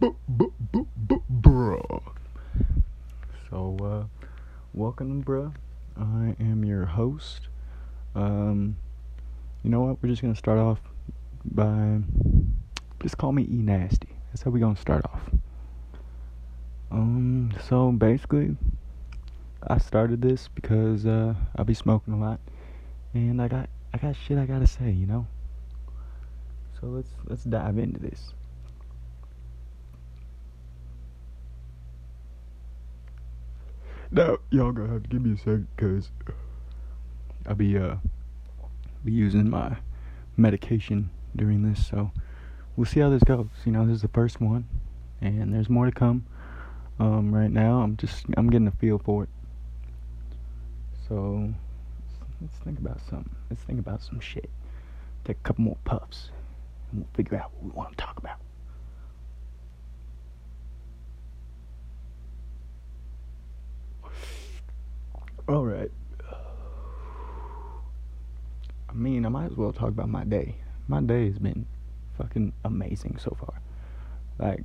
bruh. 0.00 2.02
So, 3.50 3.76
uh, 3.82 4.26
welcome, 4.72 5.22
bruh. 5.22 5.52
I 5.96 6.34
am 6.40 6.64
your 6.64 6.86
host. 6.86 7.48
Um, 8.14 8.76
you 9.62 9.70
know 9.70 9.80
what? 9.80 10.02
We're 10.02 10.08
just 10.08 10.22
gonna 10.22 10.34
start 10.34 10.58
off 10.58 10.80
by 11.44 11.98
just 13.02 13.18
call 13.18 13.32
me 13.32 13.42
E 13.42 13.62
Nasty. 13.62 14.08
That's 14.28 14.42
how 14.42 14.50
we 14.50 14.60
gonna 14.60 14.76
start 14.76 15.04
off. 15.12 15.22
Um, 16.90 17.52
so 17.68 17.92
basically, 17.92 18.56
I 19.66 19.78
started 19.78 20.22
this 20.22 20.48
because 20.48 21.06
uh, 21.06 21.34
I'll 21.56 21.64
be 21.64 21.74
smoking 21.74 22.14
a 22.14 22.18
lot, 22.18 22.40
and 23.12 23.42
I 23.42 23.48
got 23.48 23.68
I 23.92 23.98
got 23.98 24.16
shit 24.16 24.38
I 24.38 24.46
gotta 24.46 24.66
say, 24.66 24.90
you 24.90 25.06
know. 25.06 25.26
So 26.80 26.86
let's 26.86 27.10
let's 27.26 27.44
dive 27.44 27.76
into 27.76 28.00
this. 28.00 28.32
Now, 34.12 34.38
y'all 34.50 34.72
gonna 34.72 34.92
have 34.92 35.04
to 35.04 35.08
give 35.08 35.22
me 35.22 35.34
a 35.34 35.38
second, 35.38 35.68
cause 35.76 36.10
I'll 37.46 37.54
be 37.54 37.78
uh 37.78 37.96
be 39.04 39.12
using 39.12 39.48
my 39.48 39.76
medication 40.36 41.10
during 41.36 41.62
this, 41.62 41.86
so 41.86 42.10
we'll 42.74 42.86
see 42.86 42.98
how 42.98 43.08
this 43.08 43.22
goes. 43.22 43.46
You 43.64 43.70
know, 43.70 43.86
this 43.86 43.96
is 43.96 44.02
the 44.02 44.08
first 44.08 44.40
one, 44.40 44.66
and 45.20 45.54
there's 45.54 45.70
more 45.70 45.86
to 45.86 45.92
come. 45.92 46.26
Um, 46.98 47.32
right 47.32 47.52
now, 47.52 47.82
I'm 47.82 47.96
just 47.96 48.26
I'm 48.36 48.50
getting 48.50 48.66
a 48.66 48.72
feel 48.72 48.98
for 48.98 49.22
it. 49.22 49.28
So 51.08 51.54
let's 52.40 52.56
think 52.64 52.80
about 52.80 52.98
something. 53.08 53.34
Let's 53.48 53.62
think 53.62 53.78
about 53.78 54.02
some 54.02 54.18
shit. 54.18 54.50
Take 55.24 55.36
a 55.36 55.42
couple 55.42 55.62
more 55.62 55.78
puffs, 55.84 56.30
and 56.90 57.02
we'll 57.02 57.10
figure 57.14 57.38
out 57.38 57.52
what 57.54 57.62
we 57.62 57.70
want 57.70 57.96
to 57.96 58.04
talk 58.04 58.18
about. 58.18 58.40
All 65.50 65.66
right. 65.66 65.90
I 68.88 68.92
mean, 68.92 69.26
I 69.26 69.28
might 69.30 69.46
as 69.46 69.56
well 69.56 69.72
talk 69.72 69.88
about 69.88 70.08
my 70.08 70.22
day. 70.22 70.54
My 70.86 71.00
day 71.00 71.26
has 71.26 71.40
been 71.40 71.66
fucking 72.16 72.52
amazing 72.64 73.18
so 73.18 73.36
far. 73.40 73.60
Like, 74.38 74.62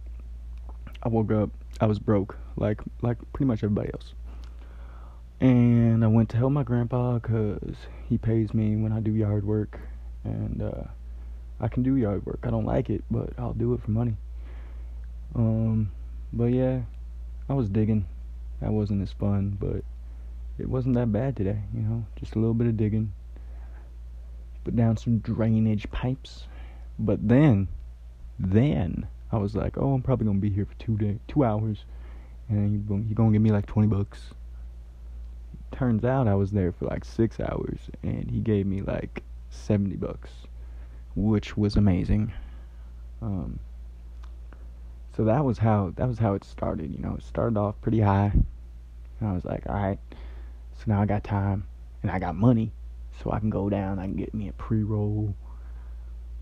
I 1.02 1.10
woke 1.10 1.32
up, 1.32 1.50
I 1.82 1.88
was 1.88 1.98
broke, 1.98 2.38
like 2.56 2.82
like 3.02 3.18
pretty 3.34 3.48
much 3.48 3.64
everybody 3.64 3.90
else. 3.96 4.14
And 5.42 6.04
I 6.04 6.08
went 6.08 6.30
to 6.30 6.38
help 6.38 6.52
my 6.52 6.62
grandpa 6.62 7.16
because 7.16 7.78
he 8.08 8.20
pays 8.20 8.54
me 8.54 8.76
when 8.76 8.92
I 8.92 9.00
do 9.00 9.12
yard 9.12 9.44
work, 9.44 9.80
and 10.24 10.62
uh, 10.62 10.84
I 11.60 11.68
can 11.68 11.82
do 11.82 11.96
yard 11.96 12.28
work. 12.28 12.42
I 12.44 12.52
don't 12.52 12.66
like 12.66 12.92
it, 12.92 13.04
but 13.10 13.32
I'll 13.40 13.54
do 13.54 13.74
it 13.74 13.82
for 13.82 13.90
money. 13.90 14.18
Um, 15.34 15.90
but 16.32 16.54
yeah, 16.54 16.82
I 17.50 17.56
was 17.56 17.70
digging. 17.70 18.06
That 18.62 18.72
wasn't 18.72 19.02
as 19.02 19.12
fun, 19.14 19.58
but 19.60 19.84
it 20.58 20.70
wasn't 20.70 20.96
that 20.96 21.12
bad 21.12 21.36
today. 21.36 21.60
You 21.74 21.82
know, 21.82 22.06
just 22.16 22.36
a 22.36 22.40
little 22.40 22.54
bit 22.54 22.68
of 22.68 22.78
digging. 22.78 23.12
Put 24.64 24.76
down 24.76 24.98
some 24.98 25.20
drainage 25.20 25.90
pipes, 25.92 26.46
but 26.98 27.28
then, 27.28 27.68
then 28.40 29.08
I 29.32 29.38
was 29.38 29.56
like, 29.56 29.78
oh, 29.78 29.94
I'm 29.94 30.02
probably 30.02 30.26
gonna 30.26 30.40
be 30.40 30.50
here 30.50 30.66
for 30.66 30.74
two 30.76 30.98
day, 30.98 31.20
two 31.28 31.44
hours, 31.44 31.86
and 32.50 32.88
you're 32.90 33.16
gonna 33.16 33.32
give 33.32 33.42
me 33.42 33.52
like 33.52 33.66
twenty 33.68 33.88
bucks. 33.88 34.34
Turns 35.72 36.04
out 36.06 36.28
I 36.28 36.36
was 36.36 36.52
there 36.52 36.72
for 36.72 36.86
like 36.86 37.06
six 37.06 37.40
hours, 37.40 37.78
and 38.02 38.32
he 38.32 38.40
gave 38.40 38.66
me 38.66 38.82
like 38.82 39.22
seventy 39.50 39.98
bucks, 39.98 40.32
which 41.16 41.56
was 41.58 41.76
amazing. 41.76 42.34
Um, 43.22 43.60
so 45.16 45.26
that 45.26 45.46
was 45.46 45.60
how 45.60 45.94
that 45.98 46.08
was 46.08 46.18
how 46.18 46.34
it 46.34 46.44
started. 46.44 46.92
You 46.92 47.04
know, 47.04 47.16
it 47.18 47.24
started 47.24 47.58
off 47.60 47.80
pretty 47.82 48.00
high, 48.00 48.32
and 49.20 49.30
I 49.30 49.34
was 49.34 49.46
like, 49.46 49.68
all 49.68 49.76
right. 49.76 50.00
So 50.78 50.84
now 50.88 51.02
I 51.02 51.06
got 51.06 51.24
time, 51.24 51.68
and 52.02 52.12
I 52.12 52.20
got 52.20 52.36
money, 52.36 52.72
so 53.24 53.32
I 53.32 53.40
can 53.40 53.50
go 53.50 53.70
down. 53.70 54.00
I 54.00 54.04
can 54.04 54.16
get 54.16 54.34
me 54.34 54.48
a 54.50 54.54
pre 54.54 54.84
roll. 54.84 55.36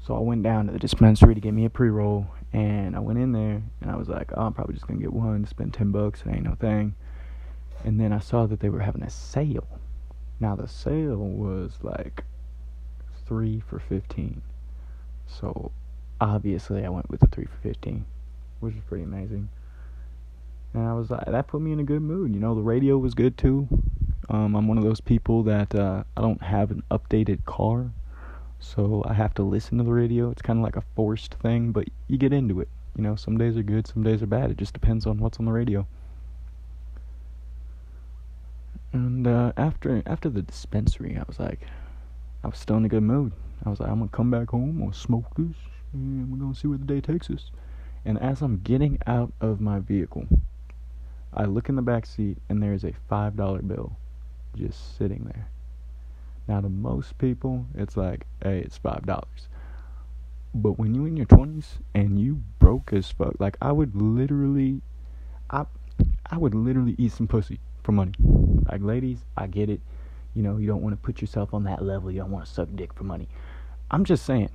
So 0.06 0.16
I 0.16 0.19
went 0.19 0.44
down 0.44 0.68
to 0.68 0.74
the 0.74 0.80
dispensary 0.80 1.34
to 1.34 1.40
get 1.41 1.53
me 1.53 1.66
a 1.66 1.69
pre 1.69 1.90
roll, 1.90 2.28
and 2.52 2.96
I 2.96 3.00
went 3.00 3.19
in 3.19 3.31
there, 3.31 3.62
and 3.81 3.91
I 3.91 3.96
was 3.96 4.09
like, 4.09 4.31
oh, 4.35 4.47
I'm 4.47 4.53
probably 4.53 4.74
just 4.74 4.88
gonna 4.88 5.00
get 5.00 5.13
one, 5.13 5.46
spend 5.46 5.74
ten 5.74 5.91
bucks, 5.91 6.24
it 6.25 6.30
ain't 6.30 6.44
no 6.44 6.56
thing. 6.56 6.96
And 7.85 8.00
then 8.00 8.13
I 8.13 8.19
saw 8.19 8.46
that 8.47 8.59
they 8.59 8.69
were 8.69 8.80
having 8.80 9.03
a 9.03 9.09
sale. 9.09 9.68
Now 10.40 10.56
the 10.56 10.68
sale 10.68 11.18
was 11.18 11.78
like 11.81 12.24
three 13.25 13.62
for 13.62 13.80
fifteen. 13.80 14.41
So 15.28 15.72
obviously 16.19 16.86
I 16.86 16.90
went 16.90 17.09
with 17.09 17.19
the 17.19 17.28
three 17.28 17.46
for 17.46 17.57
fifteen, 17.62 18.06
which 18.59 18.75
was 18.75 18.84
pretty 18.88 19.03
amazing. 19.03 19.50
And 20.74 20.88
I 20.88 20.94
was 20.94 21.12
like, 21.12 21.25
that 21.25 21.47
put 21.47 21.62
me 21.62 21.72
in 21.72 21.80
a 21.80 21.84
good 21.84 22.02
mood. 22.02 22.34
You 22.34 22.40
know, 22.40 22.56
the 22.56 22.62
radio 22.62 22.97
was 22.97 23.13
good 23.13 23.38
too. 23.38 23.68
Um, 24.29 24.56
I'm 24.56 24.67
one 24.67 24.78
of 24.78 24.84
those 24.84 25.01
people 25.01 25.44
that 25.44 25.75
uh, 25.75 26.03
I 26.16 26.22
don't 26.22 26.41
have 26.41 26.72
an 26.72 26.84
updated 26.89 27.45
car, 27.45 27.91
so 28.59 29.03
I 29.06 29.13
have 29.13 29.34
to 29.35 29.44
listen 29.44 29.78
to 29.78 29.84
the 29.84 29.91
radio. 29.91 30.31
It's 30.31 30.41
kind 30.41 30.59
of 30.59 30.63
like 30.63 30.78
a 30.78 30.84
forced 30.95 31.35
thing, 31.35 31.72
but 31.72 31.88
you 32.07 32.17
get 32.17 32.31
into 32.31 32.62
it. 32.62 32.69
You 32.95 33.03
know, 33.03 33.16
some 33.16 33.38
days 33.38 33.57
are 33.57 33.63
good, 33.63 33.88
some 33.88 34.03
days 34.03 34.22
are 34.22 34.28
bad. 34.28 34.51
It 34.51 34.57
just 34.57 34.73
depends 34.73 35.06
on 35.06 35.17
what's 35.17 35.39
on 35.39 35.45
the 35.45 35.51
radio. 35.51 35.85
And 38.94 39.28
uh, 39.28 39.51
after 39.57 40.03
after 40.06 40.29
the 40.29 40.41
dispensary, 40.44 41.17
I 41.17 41.23
was 41.28 41.39
like, 41.39 41.62
I 42.44 42.47
was 42.47 42.57
still 42.57 42.78
in 42.78 42.85
a 42.85 42.89
good 42.89 43.03
mood. 43.03 43.33
I 43.66 43.69
was 43.69 43.79
like, 43.79 43.89
I'm 43.89 44.00
gonna 44.00 44.12
come 44.12 44.31
back 44.31 44.50
home, 44.50 44.69
I'm 44.69 44.79
gonna 44.79 44.94
smoke 44.94 45.25
this, 45.35 45.56
and 45.91 46.31
we're 46.31 46.38
gonna 46.38 46.56
see 46.56 46.67
where 46.67 46.78
the 46.78 46.85
day 46.85 47.01
takes 47.01 47.29
us. 47.29 47.51
And 48.06 48.19
as 48.19 48.41
I'm 48.41 48.62
getting 48.63 49.00
out 49.07 49.33
of 49.41 49.59
my 49.59 49.79
vehicle, 49.79 50.28
I 51.33 51.45
look 51.45 51.67
in 51.67 51.75
the 51.75 51.81
back 51.81 52.06
seat, 52.06 52.38
and 52.47 52.62
there's 52.62 52.83
a 52.83 52.94
five 53.09 53.35
dollar 53.35 53.62
bill 53.62 53.97
just 54.56 54.97
sitting 54.97 55.24
there. 55.25 55.47
Now, 56.47 56.62
to 56.62 56.69
most 56.69 57.18
people, 57.18 57.66
it's 57.74 57.96
like, 57.96 58.25
hey, 58.41 58.59
it's 58.59 58.78
five 58.78 59.06
dollars. 59.06 59.47
But 60.53 60.78
when 60.78 60.94
you're 60.94 61.08
in 61.08 61.18
your 61.18 61.25
twenties 61.25 61.80
and 61.96 62.19
you 62.19 62.41
broke 62.59 62.94
as 62.94 63.09
fuck, 63.12 63.36
like 63.40 63.58
I 63.62 63.72
would 63.72 63.96
literally, 63.96 64.81
I, 65.50 65.66
I 66.30 66.38
would 66.38 66.53
literally 66.53 66.96
eat 66.97 67.13
some 67.13 67.28
pussy 67.28 67.59
for 67.84 67.92
money. 67.92 68.13
Like 68.69 68.81
ladies, 68.81 69.19
I 69.38 69.47
get 69.47 69.69
it. 69.69 69.81
You 70.34 70.44
know, 70.44 70.58
you 70.58 70.68
don't 70.68 70.81
want 70.81 70.94
to 70.94 71.02
put 71.02 71.22
yourself 71.22 71.53
on 71.53 71.63
that 71.63 71.84
level. 71.84 72.12
You 72.12 72.19
don't 72.19 72.31
want 72.31 72.46
to 72.46 72.52
suck 72.52 72.69
dick 72.75 72.94
for 72.94 73.03
money. 73.03 73.30
I'm 73.92 74.03
just 74.03 74.25
saying, 74.25 74.50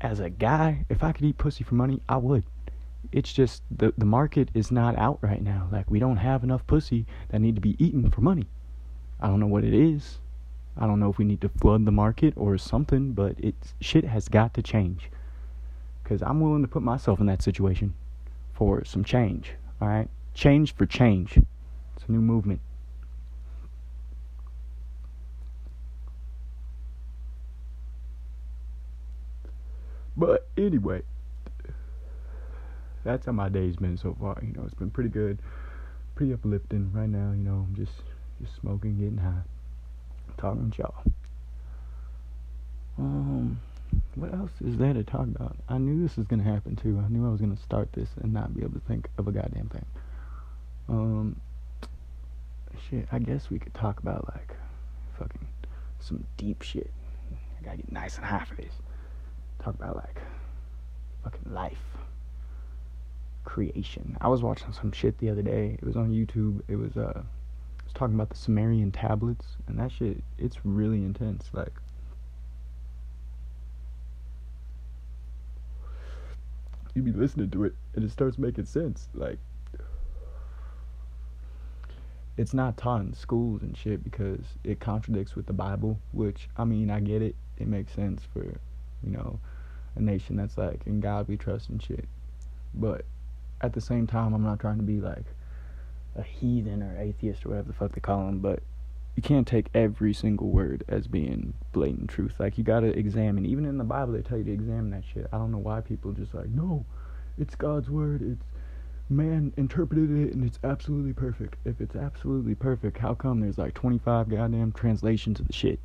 as 0.00 0.20
a 0.20 0.30
guy, 0.30 0.84
if 0.88 1.02
I 1.02 1.12
could 1.12 1.24
eat 1.24 1.38
pussy 1.38 1.64
for 1.64 1.74
money, 1.74 2.00
I 2.08 2.18
would. 2.18 2.44
It's 3.12 3.32
just 3.32 3.62
the 3.70 3.92
the 3.98 4.06
market 4.06 4.50
is 4.54 4.70
not 4.70 4.96
out 4.98 5.18
right 5.20 5.42
now. 5.42 5.68
Like 5.70 5.90
we 5.90 5.98
don't 5.98 6.16
have 6.16 6.44
enough 6.44 6.66
pussy 6.66 7.06
that 7.28 7.40
need 7.40 7.54
to 7.54 7.60
be 7.60 7.76
eaten 7.84 8.10
for 8.10 8.20
money. 8.20 8.46
I 9.24 9.28
don't 9.28 9.40
know 9.40 9.46
what 9.46 9.64
it 9.64 9.72
is. 9.72 10.18
I 10.76 10.86
don't 10.86 11.00
know 11.00 11.08
if 11.08 11.16
we 11.16 11.24
need 11.24 11.40
to 11.40 11.48
flood 11.48 11.86
the 11.86 11.90
market 11.90 12.34
or 12.36 12.58
something, 12.58 13.14
but 13.14 13.36
it's 13.38 13.72
shit 13.80 14.04
has 14.04 14.28
got 14.28 14.52
to 14.52 14.62
change. 14.62 15.08
Cause 16.04 16.20
I'm 16.20 16.42
willing 16.42 16.60
to 16.60 16.68
put 16.68 16.82
myself 16.82 17.20
in 17.20 17.26
that 17.26 17.40
situation 17.40 17.94
for 18.52 18.84
some 18.84 19.02
change. 19.02 19.52
All 19.80 19.88
right, 19.88 20.10
change 20.34 20.74
for 20.74 20.84
change. 20.84 21.38
It's 21.38 22.04
a 22.06 22.12
new 22.12 22.20
movement. 22.20 22.60
But 30.14 30.48
anyway, 30.58 31.00
that's 33.04 33.24
how 33.24 33.32
my 33.32 33.48
day's 33.48 33.76
been 33.76 33.96
so 33.96 34.14
far. 34.20 34.38
You 34.42 34.52
know, 34.52 34.64
it's 34.66 34.74
been 34.74 34.90
pretty 34.90 35.08
good, 35.08 35.40
pretty 36.14 36.34
uplifting. 36.34 36.92
Right 36.92 37.08
now, 37.08 37.32
you 37.32 37.42
know, 37.42 37.66
I'm 37.66 37.74
just 37.74 38.02
just 38.40 38.60
smoking, 38.60 38.98
getting 38.98 39.18
high, 39.18 39.42
talking 40.36 40.70
to 40.70 40.78
y'all. 40.78 41.02
Um, 42.98 43.60
what 44.14 44.32
else 44.32 44.52
is 44.64 44.76
there 44.76 44.92
to 44.92 45.02
talk 45.02 45.26
about? 45.26 45.56
I 45.68 45.78
knew 45.78 46.02
this 46.02 46.16
was 46.16 46.26
gonna 46.26 46.44
happen 46.44 46.76
too. 46.76 47.02
I 47.04 47.08
knew 47.08 47.26
I 47.26 47.30
was 47.30 47.40
gonna 47.40 47.56
start 47.56 47.92
this 47.92 48.08
and 48.22 48.32
not 48.32 48.54
be 48.54 48.62
able 48.62 48.74
to 48.74 48.86
think 48.86 49.08
of 49.18 49.28
a 49.28 49.32
goddamn 49.32 49.68
thing. 49.68 49.86
Um, 50.88 51.40
shit. 52.88 53.06
I 53.10 53.18
guess 53.18 53.50
we 53.50 53.58
could 53.58 53.74
talk 53.74 54.00
about 54.00 54.28
like 54.34 54.54
fucking 55.18 55.46
some 56.00 56.24
deep 56.36 56.62
shit. 56.62 56.90
I 57.58 57.64
gotta 57.64 57.78
get 57.78 57.92
nice 57.92 58.16
and 58.16 58.24
high 58.24 58.44
for 58.44 58.54
this. 58.56 58.72
Talk 59.62 59.74
about 59.74 59.96
like 59.96 60.20
fucking 61.22 61.52
life 61.52 61.78
creation. 63.44 64.16
I 64.20 64.28
was 64.28 64.42
watching 64.42 64.72
some 64.72 64.92
shit 64.92 65.18
the 65.18 65.30
other 65.30 65.42
day. 65.42 65.76
It 65.80 65.84
was 65.84 65.96
on 65.96 66.10
YouTube. 66.10 66.60
It 66.68 66.76
was 66.76 66.96
uh 66.96 67.22
talking 67.94 68.14
about 68.14 68.30
the 68.30 68.36
Sumerian 68.36 68.90
tablets 68.90 69.56
and 69.66 69.78
that 69.78 69.92
shit 69.92 70.22
it's 70.38 70.64
really 70.64 70.98
intense. 70.98 71.50
Like 71.52 71.72
you 76.94 77.02
be 77.02 77.12
listening 77.12 77.50
to 77.50 77.64
it 77.64 77.74
and 77.94 78.04
it 78.04 78.10
starts 78.10 78.38
making 78.38 78.66
sense. 78.66 79.08
Like 79.14 79.38
it's 82.36 82.54
not 82.54 82.76
taught 82.76 83.02
in 83.02 83.14
schools 83.14 83.62
and 83.62 83.76
shit 83.76 84.02
because 84.02 84.40
it 84.64 84.80
contradicts 84.80 85.36
with 85.36 85.46
the 85.46 85.52
Bible, 85.52 85.98
which 86.12 86.48
I 86.56 86.64
mean 86.64 86.90
I 86.90 87.00
get 87.00 87.22
it. 87.22 87.36
It 87.58 87.68
makes 87.68 87.92
sense 87.92 88.22
for, 88.32 88.42
you 89.02 89.10
know, 89.10 89.38
a 89.94 90.00
nation 90.00 90.36
that's 90.36 90.58
like 90.58 90.82
in 90.86 91.00
God 91.00 91.28
we 91.28 91.36
trust 91.36 91.68
and 91.68 91.82
shit. 91.82 92.08
But 92.74 93.04
at 93.60 93.72
the 93.72 93.80
same 93.80 94.06
time, 94.06 94.34
I'm 94.34 94.42
not 94.42 94.58
trying 94.58 94.78
to 94.78 94.82
be 94.82 95.00
like 95.00 95.24
a 96.16 96.22
heathen 96.22 96.82
or 96.82 96.98
atheist 96.98 97.44
or 97.44 97.50
whatever 97.50 97.68
the 97.68 97.74
fuck 97.74 97.92
they 97.92 98.00
call 98.00 98.26
them, 98.26 98.38
but 98.38 98.60
you 99.16 99.22
can't 99.22 99.46
take 99.46 99.68
every 99.74 100.12
single 100.12 100.48
word 100.48 100.84
as 100.88 101.06
being 101.06 101.54
blatant 101.72 102.10
truth. 102.10 102.34
Like 102.38 102.58
you 102.58 102.64
gotta 102.64 102.96
examine. 102.98 103.46
Even 103.46 103.64
in 103.64 103.78
the 103.78 103.84
Bible, 103.84 104.12
they 104.12 104.22
tell 104.22 104.38
you 104.38 104.44
to 104.44 104.52
examine 104.52 104.90
that 104.90 105.04
shit. 105.04 105.28
I 105.32 105.38
don't 105.38 105.52
know 105.52 105.58
why 105.58 105.80
people 105.80 106.12
just 106.12 106.34
like, 106.34 106.48
no, 106.48 106.84
it's 107.38 107.54
God's 107.54 107.88
word. 107.90 108.22
It's 108.22 108.44
man 109.10 109.52
interpreted 109.56 110.10
it 110.10 110.34
and 110.34 110.44
it's 110.44 110.58
absolutely 110.64 111.12
perfect. 111.12 111.56
If 111.64 111.80
it's 111.80 111.94
absolutely 111.94 112.54
perfect, 112.54 112.98
how 112.98 113.14
come 113.14 113.40
there's 113.40 113.58
like 113.58 113.74
25 113.74 114.30
goddamn 114.30 114.72
translations 114.72 115.38
of 115.38 115.46
the 115.46 115.52
shit? 115.52 115.78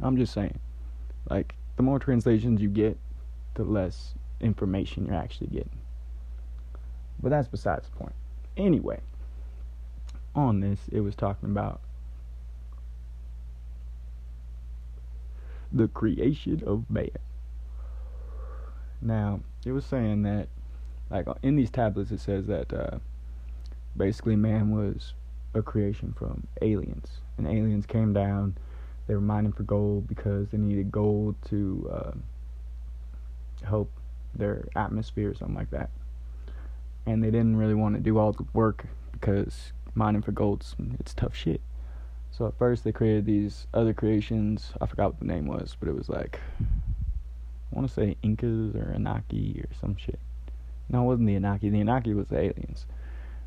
I'm 0.00 0.16
just 0.16 0.32
saying. 0.32 0.58
Like 1.30 1.54
the 1.76 1.82
more 1.82 1.98
translations 1.98 2.60
you 2.60 2.68
get, 2.68 2.98
the 3.54 3.64
less 3.64 4.14
information 4.40 5.06
you're 5.06 5.14
actually 5.14 5.48
getting. 5.48 5.78
But 7.22 7.28
that's 7.28 7.48
besides 7.48 7.88
the 7.88 7.96
point. 7.96 8.14
Anyway, 8.56 9.00
on 10.34 10.60
this, 10.60 10.80
it 10.90 11.00
was 11.00 11.14
talking 11.14 11.50
about 11.50 11.80
the 15.70 15.88
creation 15.88 16.62
of 16.66 16.88
man. 16.90 17.10
Now, 19.00 19.40
it 19.64 19.72
was 19.72 19.84
saying 19.84 20.22
that, 20.22 20.48
like, 21.10 21.26
in 21.42 21.56
these 21.56 21.70
tablets, 21.70 22.10
it 22.10 22.20
says 22.20 22.46
that 22.46 22.72
uh, 22.72 22.98
basically 23.96 24.36
man 24.36 24.70
was 24.70 25.14
a 25.54 25.62
creation 25.62 26.14
from 26.16 26.46
aliens. 26.60 27.08
And 27.36 27.46
aliens 27.46 27.86
came 27.86 28.12
down, 28.12 28.56
they 29.06 29.14
were 29.14 29.20
mining 29.20 29.52
for 29.52 29.64
gold 29.64 30.06
because 30.06 30.48
they 30.50 30.58
needed 30.58 30.92
gold 30.92 31.34
to 31.48 31.90
uh, 31.92 32.12
help 33.66 33.90
their 34.34 34.68
atmosphere 34.76 35.30
or 35.30 35.34
something 35.34 35.56
like 35.56 35.70
that. 35.70 35.90
And 37.06 37.22
they 37.22 37.30
didn't 37.30 37.56
really 37.56 37.74
want 37.74 37.96
to 37.96 38.00
do 38.00 38.18
all 38.18 38.32
the 38.32 38.46
work 38.52 38.86
because 39.12 39.72
mining 39.94 40.22
for 40.22 40.32
gold, 40.32 40.64
it's 40.98 41.14
tough 41.14 41.34
shit. 41.34 41.60
So 42.30 42.46
at 42.46 42.56
first 42.58 42.84
they 42.84 42.92
created 42.92 43.26
these 43.26 43.66
other 43.74 43.92
creations. 43.92 44.72
I 44.80 44.86
forgot 44.86 45.12
what 45.12 45.20
the 45.20 45.26
name 45.26 45.46
was, 45.46 45.76
but 45.78 45.88
it 45.88 45.94
was 45.94 46.08
like 46.08 46.40
I 46.60 47.76
want 47.76 47.88
to 47.88 47.94
say 47.94 48.16
Incas 48.22 48.74
or 48.74 48.94
Anaki 48.96 49.62
or 49.62 49.68
some 49.80 49.96
shit. 49.96 50.18
No, 50.88 51.02
it 51.02 51.06
wasn't 51.06 51.26
the 51.26 51.36
Anaki. 51.36 51.70
The 51.70 51.82
Anaki 51.82 52.14
was 52.14 52.28
the 52.28 52.38
aliens. 52.38 52.86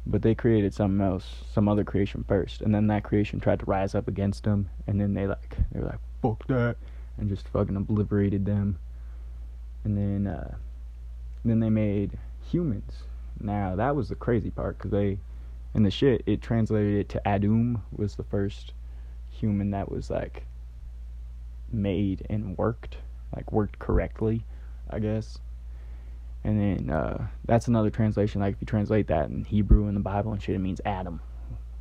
But 0.08 0.22
they 0.22 0.36
created 0.36 0.74
something 0.74 1.06
else, 1.06 1.26
some 1.52 1.68
other 1.68 1.84
creation 1.84 2.24
first, 2.28 2.62
and 2.62 2.74
then 2.74 2.88
that 2.88 3.04
creation 3.04 3.40
tried 3.40 3.60
to 3.60 3.66
rise 3.66 3.96
up 3.96 4.08
against 4.08 4.44
them, 4.44 4.70
and 4.86 5.02
then 5.02 5.16
they 5.16 5.26
like 5.26 5.58
they 5.72 5.80
were 5.80 5.88
like 5.88 6.00
fuck 6.22 6.46
that, 6.48 6.78
and 7.18 7.28
just 7.28 7.48
fucking 7.48 7.76
obliterated 7.76 8.46
them. 8.46 8.78
And 9.84 9.98
then 9.98 10.32
uh, 10.32 10.56
then 11.44 11.60
they 11.60 11.72
made 11.72 12.20
humans. 12.52 13.04
Now 13.40 13.76
that 13.76 13.96
was 13.96 14.10
the 14.10 14.16
crazy 14.16 14.52
part 14.52 14.78
because 14.78 14.92
they 14.92 15.18
in 15.76 15.84
the 15.84 15.92
shit 15.92 16.24
it 16.26 16.42
translated 16.42 16.96
it 16.96 17.10
to 17.10 17.22
Adum 17.26 17.82
was 17.96 18.16
the 18.16 18.24
first 18.24 18.74
human 19.30 19.72
that 19.72 19.92
was 19.92 20.10
like 20.10 20.46
made 21.72 22.26
and 22.30 22.58
worked 22.58 22.98
like 23.36 23.52
worked 23.52 23.78
correctly 23.78 24.44
I 24.90 25.00
guess. 25.00 25.40
And 26.44 26.60
then 26.60 26.90
uh, 26.92 27.28
that's 27.46 27.68
another 27.68 27.90
translation 27.90 28.40
like 28.40 28.56
if 28.56 28.62
you 28.62 28.66
translate 28.66 29.08
that 29.08 29.30
in 29.30 29.44
Hebrew 29.44 29.88
in 29.88 29.94
the 29.96 30.00
Bible 30.00 30.32
and 30.32 30.42
shit 30.42 30.56
it 30.56 30.60
means 30.60 30.80
Adam 30.86 31.20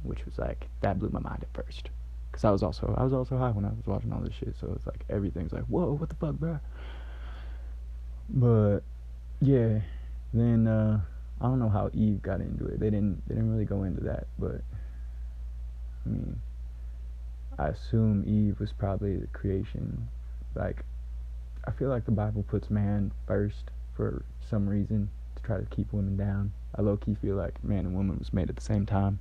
which 0.03 0.25
was 0.27 0.39
like 0.39 0.67
that 0.81 0.99
blew 0.99 1.11
my 1.11 1.21
mind 1.21 1.43
at 1.45 1.65
first. 1.65 1.91
Because 2.31 2.45
I 2.45 2.51
was 2.51 2.63
also 2.63 2.95
I 2.99 3.05
was 3.05 3.13
also 3.13 3.39
high 3.39 3.51
when 3.51 3.65
I 3.65 3.69
was 3.69 3.87
watching 3.87 4.13
all 4.13 4.21
this 4.21 4.35
shit 4.35 4.57
so 4.59 4.73
it's 4.75 4.87
like 4.87 5.05
everything's 5.09 5.53
like 5.53 5.65
whoa 5.65 5.93
what 5.93 6.09
the 6.09 6.17
fuck 6.17 6.35
bro 6.35 6.59
but 8.29 8.81
yeah. 9.41 9.81
Then 10.33 10.67
uh 10.67 11.01
I 11.45 11.49
don't 11.49 11.59
know 11.59 11.69
how 11.69 11.91
Eve 11.93 12.23
got 12.23 12.41
into 12.41 12.65
it. 12.65 12.81
They 12.81 12.89
didn't 12.89 13.23
they 13.29 13.35
didn't 13.35 13.53
really 13.53 13.67
go 13.67 13.83
into 13.83 14.01
that, 14.05 14.27
but 14.39 14.63
I 16.07 16.09
mean 16.09 16.41
I 17.59 17.69
assume 17.69 18.25
Eve 18.27 18.59
was 18.59 18.73
probably 18.73 19.17
the 19.17 19.27
creation. 19.27 20.09
Like 20.55 20.87
I 21.67 21.71
feel 21.71 21.91
like 21.91 22.07
the 22.07 22.13
Bible 22.13 22.45
puts 22.45 22.71
man 22.71 23.13
first 23.27 23.71
for 23.95 24.25
some 24.49 24.67
reason 24.67 25.11
to 25.37 25.43
try 25.43 25.59
to 25.59 25.67
keep 25.67 25.93
women 25.93 26.17
down. 26.17 26.55
I 26.75 26.81
low 26.81 26.97
key 26.97 27.15
feel 27.21 27.37
like 27.37 27.63
man 27.63 27.81
and 27.81 27.95
woman 27.95 28.19
was 28.19 28.33
made 28.33 28.49
at 28.49 28.57
the 28.57 28.63
same 28.63 28.87
time. 28.87 29.19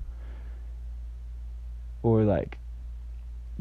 Or 2.03 2.23
like 2.23 2.57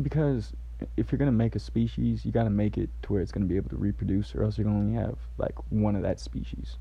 because 0.01 0.53
if 0.97 1.11
you're 1.11 1.19
gonna 1.19 1.33
make 1.33 1.57
a 1.57 1.61
species, 1.61 2.25
you 2.25 2.31
gotta 2.31 2.51
make 2.51 2.79
it 2.79 2.91
to 3.03 3.13
where 3.13 3.23
it's 3.23 3.33
gonna 3.33 3.47
be 3.47 3.57
able 3.57 3.71
to 3.71 3.77
reproduce, 3.77 4.37
or 4.37 4.45
else 4.45 4.57
you're 4.57 4.65
gonna 4.65 4.79
only 4.79 4.95
have 4.95 5.19
like 5.37 5.55
one 5.71 5.97
of 5.97 6.03
that 6.03 6.21
species. 6.21 6.77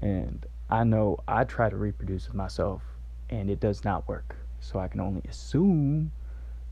And 0.00 0.44
I 0.68 0.84
know 0.84 1.18
I 1.26 1.44
try 1.44 1.70
to 1.70 1.76
reproduce 1.76 2.32
myself 2.32 2.82
and 3.30 3.50
it 3.50 3.60
does 3.60 3.84
not 3.84 4.06
work. 4.08 4.36
So 4.60 4.78
I 4.78 4.88
can 4.88 5.00
only 5.00 5.22
assume 5.28 6.12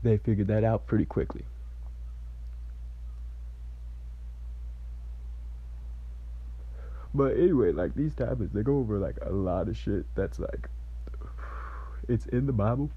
they 0.03 0.17
figured 0.17 0.47
that 0.47 0.63
out 0.63 0.85
pretty 0.85 1.05
quickly. 1.05 1.45
But 7.13 7.37
anyway, 7.37 7.71
like 7.71 7.95
these 7.95 8.13
tablets, 8.13 8.53
they 8.53 8.61
go 8.61 8.77
over 8.77 8.97
like 8.97 9.15
a 9.21 9.31
lot 9.31 9.69
of 9.69 9.77
shit 9.77 10.05
that's 10.15 10.37
like 10.37 10.67
it's 12.09 12.25
in 12.27 12.45
the 12.45 12.53
Bible 12.53 12.89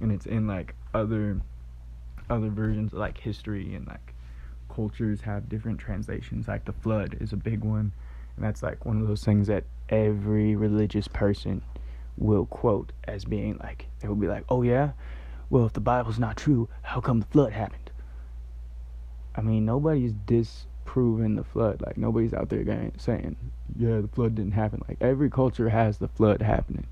and 0.00 0.12
it's 0.12 0.26
in 0.26 0.46
like 0.46 0.74
other 0.92 1.40
other 2.28 2.48
versions 2.48 2.92
of 2.92 2.98
like 2.98 3.18
history 3.18 3.74
and 3.74 3.86
like 3.86 4.14
cultures 4.68 5.22
have 5.22 5.48
different 5.48 5.78
translations. 5.78 6.48
Like 6.48 6.66
the 6.66 6.72
flood 6.72 7.16
is 7.20 7.32
a 7.32 7.36
big 7.36 7.64
one 7.64 7.92
and 8.40 8.48
that's 8.48 8.62
like 8.62 8.86
one 8.86 9.02
of 9.02 9.06
those 9.06 9.22
things 9.22 9.48
that 9.48 9.64
every 9.90 10.56
religious 10.56 11.06
person 11.06 11.60
will 12.16 12.46
quote 12.46 12.90
as 13.04 13.26
being 13.26 13.58
like, 13.58 13.86
they 14.00 14.08
will 14.08 14.14
be 14.16 14.28
like, 14.28 14.44
oh 14.48 14.62
yeah? 14.62 14.92
Well, 15.50 15.66
if 15.66 15.74
the 15.74 15.80
Bible's 15.80 16.18
not 16.18 16.38
true, 16.38 16.66
how 16.80 17.02
come 17.02 17.20
the 17.20 17.26
flood 17.26 17.52
happened? 17.52 17.90
I 19.36 19.42
mean, 19.42 19.66
nobody's 19.66 20.14
disproving 20.24 21.36
the 21.36 21.44
flood. 21.44 21.82
Like, 21.84 21.98
nobody's 21.98 22.32
out 22.32 22.48
there 22.48 22.64
saying, 22.96 23.36
yeah, 23.76 24.00
the 24.00 24.08
flood 24.08 24.36
didn't 24.36 24.52
happen. 24.52 24.80
Like, 24.88 24.96
every 25.02 25.28
culture 25.28 25.68
has 25.68 25.98
the 25.98 26.08
flood 26.08 26.40
happening. 26.40 26.86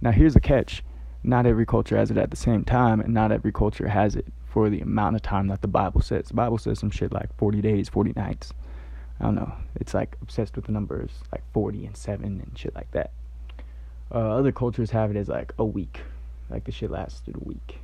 Now, 0.00 0.10
here's 0.10 0.34
a 0.34 0.40
catch 0.40 0.82
not 1.22 1.46
every 1.46 1.66
culture 1.66 1.96
has 1.96 2.10
it 2.10 2.16
at 2.16 2.30
the 2.30 2.36
same 2.36 2.64
time, 2.64 2.98
and 2.98 3.14
not 3.14 3.30
every 3.30 3.52
culture 3.52 3.86
has 3.86 4.16
it 4.16 4.26
for 4.46 4.70
the 4.70 4.80
amount 4.80 5.14
of 5.14 5.22
time 5.22 5.46
that 5.48 5.62
the 5.62 5.68
Bible 5.68 6.00
says. 6.00 6.28
The 6.28 6.34
Bible 6.34 6.58
says 6.58 6.80
some 6.80 6.90
shit 6.90 7.12
like 7.12 7.36
40 7.36 7.60
days, 7.60 7.88
40 7.88 8.14
nights. 8.16 8.52
I 9.20 9.24
don't 9.24 9.34
know. 9.34 9.52
It's 9.76 9.94
like 9.94 10.16
obsessed 10.22 10.56
with 10.56 10.66
the 10.66 10.72
numbers 10.72 11.10
like 11.30 11.42
40 11.52 11.86
and 11.86 11.96
7 11.96 12.24
and 12.24 12.58
shit 12.58 12.74
like 12.74 12.90
that. 12.92 13.10
Uh, 14.12 14.36
other 14.36 14.50
cultures 14.50 14.90
have 14.90 15.10
it 15.10 15.16
as 15.16 15.28
like 15.28 15.52
a 15.58 15.64
week. 15.64 16.00
Like 16.48 16.64
the 16.64 16.72
shit 16.72 16.90
lasted 16.90 17.36
a 17.36 17.44
week. 17.44 17.78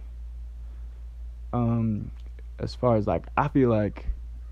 Um, 1.53 2.11
as 2.59 2.75
far 2.75 2.97
as 2.97 3.07
like, 3.07 3.27
I 3.37 3.49
feel 3.49 3.69
like 3.71 4.07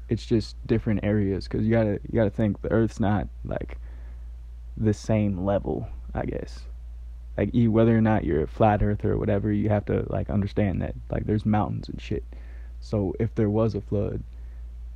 it's 0.08 0.26
just 0.26 0.56
different 0.66 1.00
areas 1.02 1.48
because 1.48 1.64
you 1.64 1.72
gotta 1.72 1.98
you 2.08 2.14
gotta 2.14 2.30
think 2.30 2.60
the 2.60 2.70
Earth's 2.70 3.00
not 3.00 3.26
like 3.44 3.78
the 4.76 4.92
same 4.92 5.44
level. 5.44 5.88
I 6.14 6.26
guess 6.26 6.60
like 7.36 7.54
you, 7.54 7.72
whether 7.72 7.96
or 7.96 8.00
not 8.00 8.24
you're 8.24 8.42
a 8.42 8.46
flat 8.46 8.82
Earth 8.82 9.04
or 9.04 9.18
whatever, 9.18 9.52
you 9.52 9.68
have 9.68 9.84
to 9.86 10.06
like 10.08 10.30
understand 10.30 10.82
that 10.82 10.94
like 11.10 11.26
there's 11.26 11.44
mountains 11.44 11.88
and 11.88 12.00
shit. 12.00 12.24
So 12.80 13.14
if 13.18 13.34
there 13.34 13.50
was 13.50 13.74
a 13.74 13.80
flood, 13.80 14.22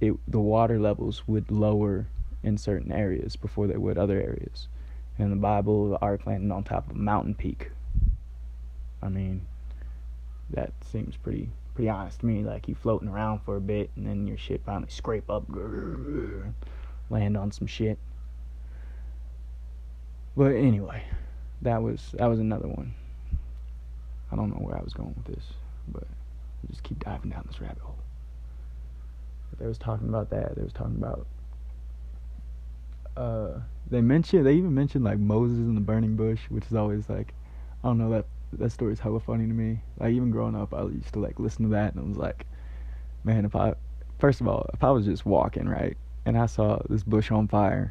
it 0.01 0.15
the 0.29 0.41
water 0.41 0.79
levels 0.79 1.27
would 1.27 1.51
lower 1.51 2.07
in 2.43 2.57
certain 2.57 2.93
areas 2.93 3.37
before 3.37 3.67
they 3.67 3.77
would 3.77 3.99
other 3.99 4.21
areas. 4.21 4.69
In 5.19 5.31
the 5.31 5.37
Bible, 5.37 5.91
the 5.91 5.99
ark 6.01 6.27
landed 6.27 6.53
on 6.53 6.63
top 6.63 6.89
of 6.91 6.97
a 6.97 6.99
mountain 6.99 7.35
peak. 7.35 7.71
I 9.03 9.09
mean, 9.09 9.47
that 10.51 10.73
seems 10.85 11.17
pretty 11.17 11.51
pretty 11.75 11.89
honest 11.89 12.21
to 12.21 12.27
me. 12.27 12.45
Like 12.45 12.69
you 12.69 12.75
floating 12.75 13.09
around 13.09 13.41
for 13.41 13.57
a 13.57 13.61
bit, 13.61 13.91
and 13.97 14.07
then 14.07 14.27
your 14.27 14.39
shit 14.39 14.63
finally 14.65 14.91
scrape 14.91 15.29
up, 15.29 15.45
land 17.11 17.37
on 17.37 17.51
some 17.51 17.67
shit. 17.67 17.99
But 20.37 20.53
anyway, 20.53 21.03
that 21.63 21.83
was 21.83 22.15
that 22.19 22.27
was 22.27 22.39
another 22.39 22.69
one. 22.69 22.95
I 24.31 24.37
don't 24.37 24.51
know 24.51 24.65
where 24.65 24.77
I 24.77 24.83
was 24.83 24.93
going 24.93 25.15
with 25.17 25.35
this, 25.35 25.45
but 25.89 26.05
I'll 26.05 26.71
just 26.71 26.83
keep 26.83 27.03
diving 27.03 27.31
down 27.31 27.45
this 27.49 27.61
rabbit 27.61 27.83
hole. 27.83 27.97
They 29.59 29.67
was 29.67 29.79
talking 29.79 30.09
about 30.09 30.31
that. 30.31 30.57
They 30.57 30.63
was 30.63 30.73
talking 30.73 30.97
about. 30.97 31.27
Uh, 33.17 33.61
they 33.91 34.01
mentioned 34.01 34.47
they 34.47 34.55
even 34.55 34.75
mentioned 34.75 35.05
like 35.05 35.19
Moses 35.19 35.59
and 35.59 35.77
the 35.77 35.81
burning 35.81 36.15
bush, 36.15 36.41
which 36.49 36.65
is 36.67 36.75
always 36.75 37.09
like, 37.09 37.35
I 37.83 37.89
don't 37.89 37.99
know 37.99 38.11
that 38.11 38.27
that 38.53 38.71
story 38.71 38.93
is 38.93 39.01
hella 39.01 39.21
funny 39.21 39.47
to 39.47 39.53
me. 39.53 39.81
Like 39.99 40.13
even 40.13 40.31
growing 40.31 40.55
up, 40.55 40.73
I 40.73 40.83
used 40.83 41.13
to 41.15 41.19
like 41.19 41.39
listen 41.39 41.65
to 41.65 41.71
that, 41.71 41.95
and 41.95 42.05
I 42.05 42.09
was 42.09 42.17
like, 42.17 42.47
man, 43.25 43.45
if 43.45 43.57
I, 43.57 43.75
first 44.19 44.41
of 44.41 44.49
all, 44.49 44.69
if 44.73 44.85
I 44.85 44.91
was 44.91 45.05
just 45.05 45.27
walking 45.27 45.69
right, 45.69 45.97
and 46.25 46.39
I 46.39 46.47
saw 46.47 46.81
this 46.89 47.03
bush 47.03 47.31
on 47.31 47.49
fire, 47.49 47.91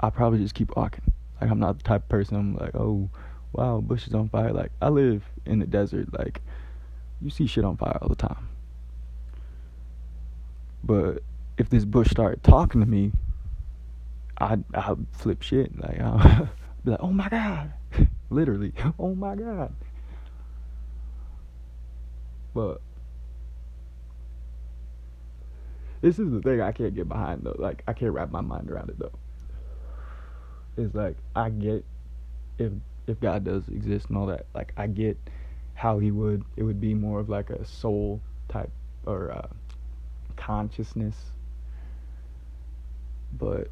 I'd 0.00 0.14
probably 0.14 0.38
just 0.38 0.54
keep 0.54 0.76
walking. 0.76 1.04
Like 1.40 1.50
I'm 1.50 1.58
not 1.58 1.78
the 1.78 1.84
type 1.84 2.02
of 2.02 2.08
person 2.08 2.36
I'm 2.36 2.56
like, 2.56 2.74
oh, 2.74 3.10
wow, 3.52 3.80
bush 3.80 4.06
is 4.06 4.14
on 4.14 4.28
fire. 4.28 4.52
Like 4.52 4.70
I 4.80 4.88
live 4.88 5.24
in 5.46 5.58
the 5.58 5.66
desert. 5.66 6.16
Like 6.16 6.42
you 7.20 7.30
see 7.30 7.46
shit 7.46 7.64
on 7.64 7.76
fire 7.76 7.98
all 8.00 8.08
the 8.08 8.16
time. 8.16 8.48
But 10.82 11.22
if 11.56 11.68
this 11.68 11.84
bush 11.84 12.10
started 12.10 12.42
talking 12.42 12.80
to 12.80 12.86
me, 12.86 13.12
I'd, 14.38 14.64
I'd 14.74 15.06
flip 15.12 15.42
shit. 15.42 15.78
Like, 15.78 16.00
I'd 16.00 16.48
be 16.84 16.90
like, 16.92 17.00
oh 17.02 17.12
my 17.12 17.28
god, 17.28 17.72
literally, 18.30 18.72
oh 18.98 19.14
my 19.14 19.34
god. 19.34 19.74
But 22.54 22.80
this 26.00 26.18
is 26.18 26.30
the 26.30 26.40
thing 26.40 26.60
I 26.60 26.72
can't 26.72 26.94
get 26.94 27.08
behind 27.08 27.42
though. 27.42 27.56
Like 27.58 27.82
I 27.86 27.92
can't 27.92 28.12
wrap 28.12 28.30
my 28.30 28.40
mind 28.40 28.70
around 28.70 28.90
it 28.90 28.98
though. 28.98 29.12
It's 30.76 30.94
like 30.94 31.16
I 31.34 31.50
get 31.50 31.84
if 32.58 32.72
if 33.06 33.20
God 33.20 33.44
does 33.44 33.68
exist 33.68 34.08
and 34.08 34.16
all 34.16 34.26
that. 34.26 34.46
Like 34.54 34.72
I 34.76 34.86
get 34.86 35.18
how 35.74 35.98
he 35.98 36.10
would 36.10 36.44
it 36.56 36.62
would 36.62 36.80
be 36.80 36.94
more 36.94 37.20
of 37.20 37.28
like 37.28 37.50
a 37.50 37.64
soul 37.64 38.20
type 38.48 38.70
or 39.06 39.30
uh, 39.30 39.48
consciousness. 40.48 41.16
But 43.36 43.68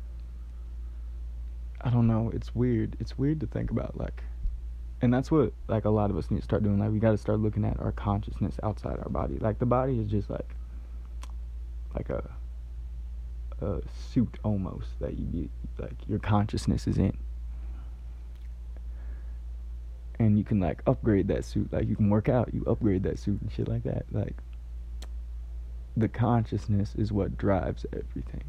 I 1.80 1.88
don't 1.88 2.06
know. 2.06 2.30
It's 2.34 2.54
weird. 2.54 2.96
It's 3.00 3.16
weird 3.16 3.40
to 3.40 3.46
think 3.46 3.70
about 3.70 3.96
like 3.96 4.22
and 5.02 5.12
that's 5.12 5.30
what 5.30 5.52
like 5.68 5.84
a 5.84 5.90
lot 5.90 6.10
of 6.10 6.16
us 6.16 6.30
need 6.30 6.38
to 6.38 6.44
start 6.44 6.62
doing 6.62 6.78
like 6.78 6.90
we 6.90 6.98
got 6.98 7.10
to 7.10 7.18
start 7.18 7.38
looking 7.38 7.64
at 7.64 7.78
our 7.80 7.92
consciousness 7.92 8.56
outside 8.62 8.98
our 8.98 9.10
body 9.10 9.36
like 9.40 9.58
the 9.58 9.66
body 9.66 9.98
is 9.98 10.10
just 10.10 10.30
like 10.30 10.54
like 11.94 12.08
a 12.08 12.30
a 13.60 13.80
suit 14.10 14.38
almost 14.42 14.88
that 15.00 15.18
you 15.18 15.24
be 15.26 15.50
like 15.78 15.96
your 16.08 16.18
consciousness 16.18 16.86
is 16.86 16.96
in 16.96 17.16
and 20.18 20.38
you 20.38 20.44
can 20.44 20.60
like 20.60 20.80
upgrade 20.86 21.28
that 21.28 21.44
suit 21.44 21.70
like 21.72 21.86
you 21.86 21.96
can 21.96 22.08
work 22.08 22.28
out 22.28 22.52
you 22.54 22.64
upgrade 22.66 23.02
that 23.02 23.18
suit 23.18 23.38
and 23.40 23.52
shit 23.52 23.68
like 23.68 23.82
that 23.82 24.06
like 24.12 24.36
the 25.96 26.08
consciousness 26.08 26.94
is 26.96 27.12
what 27.12 27.36
drives 27.38 27.86
everything 27.92 28.44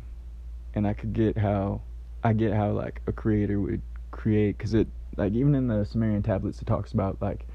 and 0.74 0.88
i 0.88 0.94
could 0.94 1.14
get 1.14 1.38
how 1.38 1.82
i 2.24 2.34
get 2.34 2.54
how 2.54 2.72
like 2.72 3.02
a 3.08 3.12
creator 3.12 3.60
would 3.60 3.82
create 4.12 4.58
because 4.58 4.74
it 4.74 4.88
like 5.16 5.34
even 5.34 5.56
in 5.56 5.68
the 5.68 5.86
sumerian 5.86 6.24
tablets 6.24 6.62
it 6.62 6.66
talks 6.66 6.92
about 6.92 7.18
like 7.22 7.46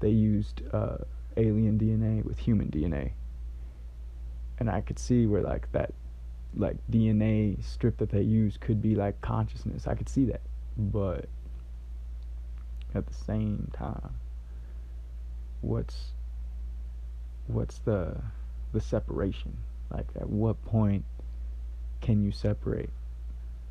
they 0.00 0.10
used 0.10 0.62
uh, 0.72 0.96
alien 1.36 1.78
dna 1.78 2.24
with 2.24 2.38
human 2.38 2.68
dna 2.68 3.12
and 4.58 4.70
I 4.70 4.80
could 4.80 4.98
see 4.98 5.26
where 5.26 5.42
like 5.42 5.70
that 5.72 5.92
like 6.56 6.76
DNA 6.90 7.62
strip 7.62 7.98
that 7.98 8.10
they 8.10 8.22
use 8.22 8.56
could 8.56 8.80
be 8.80 8.94
like 8.94 9.20
consciousness. 9.20 9.86
I 9.86 9.94
could 9.94 10.08
see 10.08 10.24
that. 10.26 10.40
But 10.76 11.28
at 12.94 13.06
the 13.06 13.14
same 13.14 13.70
time 13.74 14.14
what's 15.60 16.12
what's 17.46 17.78
the 17.80 18.16
the 18.72 18.80
separation? 18.80 19.56
Like 19.90 20.06
at 20.16 20.28
what 20.28 20.62
point 20.64 21.04
can 22.00 22.22
you 22.22 22.32
separate? 22.32 22.90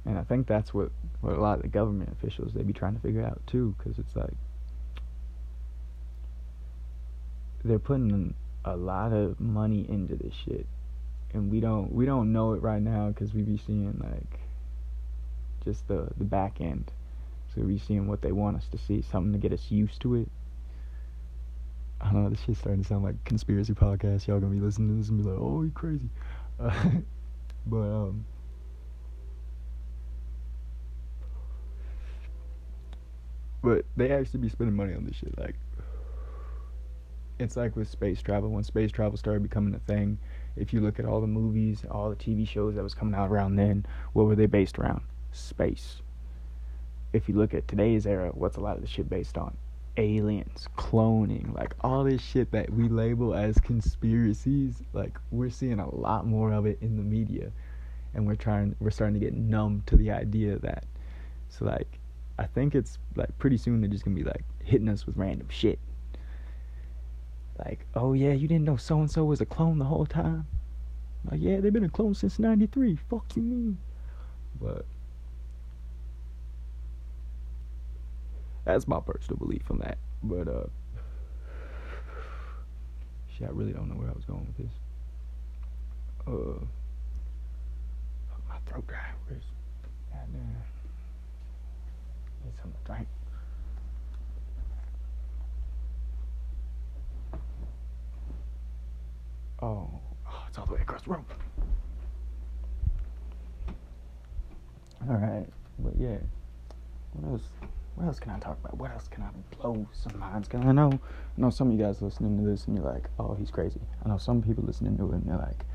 And 0.06 0.18
I 0.18 0.24
think 0.24 0.48
that's 0.48 0.74
what, 0.74 0.92
what 1.22 1.34
a 1.34 1.42
lot 1.42 1.58
of 1.58 1.64
the 1.64 1.68
government 1.68 2.12
officials 2.12 2.54
they 2.54 2.64
be 2.64 2.74
trying 2.74 2.96
to 2.96 3.02
figure 3.02 3.24
out 3.24 3.42
too, 3.48 3.75
because 3.78 3.98
it's 3.98 4.16
like 4.16 4.34
they're 7.64 7.80
putting 7.80 8.36
a 8.64 8.75
lot 8.75 9.12
of 9.12 9.40
money 9.40 9.86
into 9.90 10.16
this 10.16 10.34
shit 10.46 10.68
and 11.34 11.52
we 11.52 11.60
don't 11.60 11.92
we 11.92 12.06
don't 12.06 12.32
know 12.32 12.54
it 12.54 12.62
right 12.62 12.82
now 12.82 13.10
because 13.10 13.34
we 13.34 13.42
be 13.42 13.58
seeing 13.58 14.00
like 14.00 14.40
just 15.64 15.88
the 15.88 16.08
the 16.18 16.24
back 16.24 16.62
end 16.62 16.92
so 17.54 17.62
we 17.62 17.78
seeing 17.78 18.08
what 18.08 18.22
they 18.22 18.32
want 18.32 18.56
us 18.56 18.66
to 18.72 18.78
see 18.78 19.04
something 19.12 19.34
to 19.34 19.38
get 19.38 19.52
us 19.52 19.70
used 19.70 20.00
to 20.00 20.16
it 20.16 20.30
I 22.02 22.12
don't 22.12 22.24
know 22.24 22.30
this 22.30 22.42
shit's 22.42 22.60
starting 22.60 22.82
to 22.82 22.88
sound 22.88 23.04
like 23.04 23.24
conspiracy 23.24 23.74
podcast 23.74 24.28
y'all 24.28 24.40
gonna 24.40 24.54
be 24.54 24.60
listening 24.60 24.90
to 24.90 24.96
this 24.96 25.10
and 25.10 25.24
be 25.24 25.30
like 25.30 25.40
oh 25.40 25.64
you 25.64 25.72
crazy. 25.72 26.10
Uh, 26.60 26.72
but 27.66 27.78
um 27.78 28.25
but 33.64 33.86
they 33.98 34.12
actually 34.12 34.42
be 34.42 34.50
spending 34.50 34.75
money 34.75 34.94
on 34.94 35.06
this 35.06 35.16
shit 35.16 35.38
like 35.40 35.56
it's 37.38 37.58
like 37.58 37.75
with 37.75 37.90
space 37.90 38.22
travel. 38.22 38.50
When 38.50 38.64
space 38.64 38.92
travel 38.92 39.18
started 39.18 39.44
becoming 39.44 39.74
a 39.74 39.80
thing 39.80 40.18
if 40.56 40.74
you 40.74 40.82
look 40.82 41.00
at 41.00 41.06
all 41.06 41.22
the 41.22 41.28
movies 41.28 41.84
all 41.90 42.10
the 42.10 42.16
tv 42.16 42.48
shows 42.48 42.75
that 42.75 42.84
was 42.84 42.94
coming 42.94 43.16
out 43.16 43.30
around 43.30 43.56
then 43.56 43.86
what 44.14 44.25
were 44.25 44.36
they 44.36 44.46
based 44.46 44.78
around? 44.78 45.02
Space. 45.32 46.02
If 47.12 47.28
you 47.28 47.36
look 47.36 47.54
at 47.54 47.68
today's 47.68 48.06
era 48.06 48.32
what's 48.34 48.58
a 48.58 48.62
lot 48.62 48.75
of 48.75 48.82
the 48.82 48.88
shit 48.88 49.10
based 49.10 49.38
on 49.38 49.56
aliens 49.98 50.68
cloning 50.78 51.56
like 51.56 51.74
all 51.82 52.04
this 52.04 52.22
shit 52.22 52.52
that 52.52 52.70
we 52.72 52.90
label 52.90 53.34
as 53.34 53.58
conspiracies 53.60 54.82
like 54.94 55.18
we're 55.32 55.50
seeing 55.50 55.80
a 55.80 55.96
lot 55.96 56.25
more 56.25 56.52
of 56.52 56.66
it 56.66 56.78
in 56.82 56.98
the 56.98 57.04
media 57.04 57.52
and 58.14 58.28
we're 58.28 58.36
trying 58.36 58.75
we're 58.80 58.90
starting 58.90 59.14
to 59.14 59.20
get 59.20 59.34
numb 59.34 59.82
to 59.86 59.96
the 59.96 60.12
idea 60.12 60.54
of 60.54 60.62
that 60.62 60.84
so 61.50 61.66
like 61.66 62.00
i 62.38 62.46
think 62.46 62.75
it's 62.75 62.98
like 63.16 63.36
pretty 63.38 63.58
soon 63.58 63.80
they're 63.80 63.90
just 63.90 64.04
gonna 64.04 64.16
be 64.16 64.24
like 64.24 64.44
hitting 64.64 64.90
us 64.90 65.06
with 65.06 65.16
random 65.16 65.48
shit 65.50 65.80
like, 67.60 67.86
oh 67.96 68.14
yeah, 68.14 68.34
you 68.34 68.48
didn't 68.48 68.66
know 68.66 68.78
so 68.78 69.00
and 69.00 69.10
so 69.10 69.24
was 69.24 69.42
a 69.42 69.46
clone 69.46 69.80
the 69.80 69.86
whole 69.86 70.06
time. 70.06 70.48
Like, 71.30 71.40
yeah, 71.42 71.60
they've 71.60 71.74
been 71.74 71.86
a 71.86 71.90
clone 71.90 72.14
since 72.14 72.38
'93. 72.38 72.98
Fuck 73.10 73.36
you 73.36 73.42
mean? 73.42 73.78
But 74.62 74.86
that's 78.66 78.88
my 78.88 79.00
personal 79.00 79.38
belief 79.38 79.70
on 79.70 79.78
that. 79.80 79.98
But 80.24 80.48
uh, 80.48 80.68
shit, 83.38 83.48
I 83.48 83.52
really 83.52 83.72
don't 83.72 83.88
know 83.88 83.96
where 83.96 84.10
I 84.10 84.14
was 84.14 84.26
going 84.26 84.46
with 84.46 84.58
this. 84.58 84.74
Uh, 86.28 86.66
my 88.50 88.58
throat 88.66 88.88
dry. 88.88 88.98
Where's 89.28 89.44
goddamn? 90.12 90.64
Need 92.44 92.54
something 92.62 92.80
to 92.86 92.92
drink. 92.92 93.08
Oh, 99.62 99.90
oh, 100.28 100.44
it's 100.48 100.58
all 100.58 100.66
the 100.66 100.74
way 100.74 100.82
across 100.82 101.04
the 101.04 101.12
room. 101.12 101.26
All 105.08 105.16
right, 105.16 105.46
but 105.80 105.94
yeah, 106.00 106.18
what 107.14 107.34
else? 107.34 107.42
What 107.96 108.08
else 108.08 108.20
can 108.20 108.32
I 108.32 108.40
talk 108.40 108.58
about? 108.60 108.78
What 108.78 108.92
else 108.92 109.08
can 109.08 109.24
I 109.24 109.30
blow 109.56 109.88
some 109.94 110.20
minds? 110.20 110.48
Cause 110.48 110.62
I 110.66 110.72
know, 110.74 110.92
I 110.92 111.42
know 111.42 111.50
some 111.50 111.72
of 111.72 111.80
you 111.80 111.84
guys 111.84 112.02
listening 112.02 112.38
to 112.38 112.50
this 112.50 112.66
and 112.68 112.78
you're 112.78 112.86
like, 112.86 113.10
oh, 113.20 113.36
he's 113.36 113.52
crazy. 113.52 113.80
I 114.04 114.10
know 114.10 114.18
some 114.18 114.42
people 114.42 114.64
listening 114.66 114.98
to 114.98 115.12
it 115.12 115.16
and 115.16 115.25
they're 115.25 115.38
like, 115.38 115.66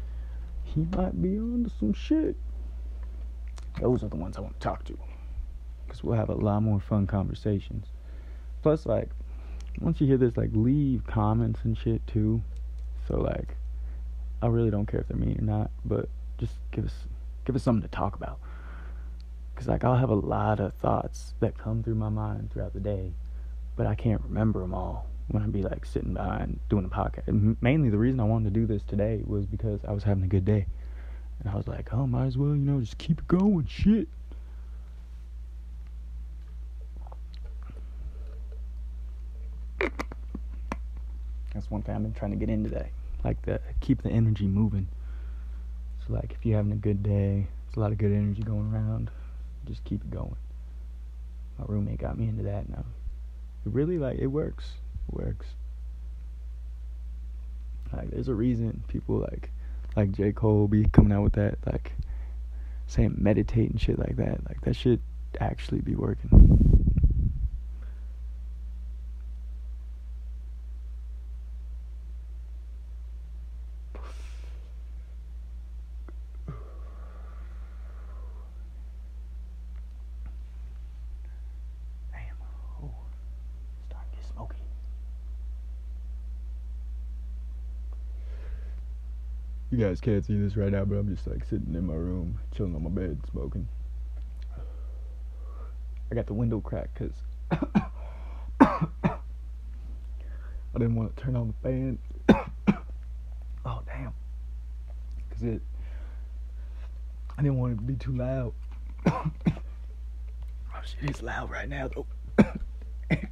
he 0.65 0.87
might 0.97 1.21
be 1.21 1.39
on 1.39 1.65
to 1.65 1.71
some 1.79 1.95
shit. 1.95 2.37
Those 3.81 4.05
are 4.05 4.09
the 4.09 4.17
ones 4.17 4.37
I 4.37 4.41
want 4.41 4.61
to 4.61 4.61
talk 4.61 4.85
to, 4.85 4.99
cause 5.89 6.05
we'll 6.05 6.17
have 6.17 6.29
a 6.29 6.35
lot 6.35 6.63
more 6.63 6.81
fun 6.81 7.07
conversations. 7.07 7.87
Plus, 8.63 8.85
like, 8.85 9.09
once 9.81 10.01
you 10.01 10.07
hear 10.07 10.19
this, 10.19 10.37
like, 10.37 10.51
leave 10.53 11.07
comments 11.07 11.61
and 11.65 11.79
shit 11.79 12.07
too. 12.07 12.43
So 13.09 13.17
like, 13.17 13.57
I 14.43 14.47
really 14.47 14.71
don't 14.71 14.87
care 14.87 15.01
if 15.01 15.09
they're 15.09 15.17
mean 15.17 15.39
or 15.39 15.45
not, 15.45 15.71
but 15.85 16.09
just 16.39 16.55
give 16.71 16.85
us 16.85 16.95
give 17.45 17.57
us 17.57 17.63
something 17.63 17.83
to 17.83 17.89
talk 17.89 18.15
about. 18.15 18.39
Cause 19.61 19.69
like 19.69 19.85
I'll 19.85 19.99
have 19.99 20.09
a 20.09 20.15
lot 20.15 20.59
of 20.59 20.73
thoughts 20.73 21.35
that 21.41 21.59
come 21.59 21.83
through 21.83 21.97
my 21.97 22.09
mind 22.09 22.51
throughout 22.51 22.73
the 22.73 22.81
day, 22.81 23.13
but 23.77 23.87
I 23.87 23.95
can't 23.95 24.23
remember 24.23 24.61
them 24.61 24.73
all 24.73 25.07
when 25.29 25.43
I'd 25.43 25.53
be 25.53 25.61
like 25.61 25.85
sitting 25.85 26.15
behind 26.15 26.59
doing 26.71 26.87
a 26.87 26.89
podcast. 26.89 27.29
And 27.29 27.59
mainly 27.61 27.91
the 27.91 27.99
reason 27.99 28.21
I 28.21 28.25
wanted 28.25 28.55
to 28.55 28.59
do 28.59 28.65
this 28.65 28.83
today 28.83 29.21
was 29.23 29.45
because 29.45 29.81
I 29.87 29.93
was 29.93 30.03
having 30.03 30.25
a 30.25 30.29
good 30.29 30.47
day, 30.47 30.65
and 31.41 31.53
I 31.53 31.57
was 31.57 31.69
like, 31.69 31.93
oh, 31.93 32.07
might 32.07 32.25
as 32.25 32.39
well, 32.39 32.49
you 32.49 32.57
know, 32.57 32.81
just 32.81 32.97
keep 32.97 33.19
it 33.19 33.29
going, 33.29 33.67
shit. 33.67 34.09
That's 41.53 41.71
one 41.71 41.83
thing 41.83 41.95
I've 41.97 42.03
been 42.03 42.15
trying 42.15 42.31
to 42.31 42.39
get 42.39 42.49
into 42.49 42.71
today 42.71 42.93
like 43.23 43.43
the 43.43 43.61
keep 43.81 44.03
the 44.03 44.11
energy 44.11 44.47
moving. 44.47 44.89
So 46.07 46.15
like 46.15 46.33
if 46.33 46.47
you're 46.47 46.57
having 46.57 46.73
a 46.73 46.77
good 46.77 47.03
day, 47.03 47.47
there's 47.67 47.77
a 47.77 47.81
lot 47.81 47.93
of 47.93 47.99
good 47.99 48.13
energy 48.13 48.43
going 48.43 48.73
around, 48.73 49.11
just 49.67 49.85
keep 49.85 50.03
it 50.03 50.11
going. 50.11 50.37
My 51.59 51.65
roommate 51.69 51.99
got 51.99 52.19
me 52.19 52.29
into 52.29 52.43
that 52.45 52.69
now. 52.69 52.79
Um, 52.79 52.85
it 53.67 53.73
really 53.73 53.99
like 53.99 54.19
it 54.19 54.29
works. 54.29 54.65
It 55.09 55.15
works. 55.15 55.47
Like 57.93 58.11
there's 58.11 58.29
a 58.29 58.35
reason 58.35 58.83
people 58.89 59.19
like 59.19 59.51
like 59.97 60.13
J. 60.13 60.33
Cole 60.33 60.69
be 60.69 60.85
coming 60.85 61.13
out 61.13 61.23
with 61.23 61.35
that, 61.35 61.59
like 61.67 61.93
saying 62.87 63.17
meditate 63.19 63.71
and 63.71 63.81
shit 63.81 63.99
like 63.99 64.17
that. 64.17 64.47
Like 64.49 64.61
that 64.63 64.75
shit 64.75 65.01
actually 65.41 65.81
be 65.81 65.95
working. 65.95 66.61
You 89.71 89.79
guys 89.91 90.01
can't 90.01 90.25
see 90.25 90.37
this 90.37 90.57
right 90.57 90.71
now, 90.71 90.85
but 90.85 90.95
I'm 90.95 91.13
just 91.13 91.27
like 91.27 91.45
sitting 91.45 91.75
in 91.75 91.85
my 91.85 91.95
room, 91.95 92.39
chilling 92.55 92.77
on 92.77 92.85
my 92.85 92.91
bed, 92.91 93.19
smoking. 93.33 93.67
I 96.13 96.15
got 96.15 96.29
the 96.29 96.35
window 96.35 96.61
cracked 96.61 96.97
because 96.97 97.17
I 98.61 98.87
didn't 100.75 100.95
want 100.95 101.17
to 101.17 101.23
turn 101.23 101.35
on 101.35 101.49
the 101.49 101.55
fan. 101.69 101.99
oh 103.65 103.83
damn! 103.85 104.15
Cause 105.31 105.43
it, 105.43 105.61
I 107.37 107.43
didn't 107.43 107.59
want 107.59 107.73
it 107.73 107.77
to 107.79 107.83
be 107.83 107.95
too 107.95 108.17
loud. 108.17 108.53
oh 109.07 109.33
shit, 110.85 111.11
it's 111.11 111.21
loud 111.21 111.51
right 111.51 111.69
now 111.69 111.89
though. 111.89 112.07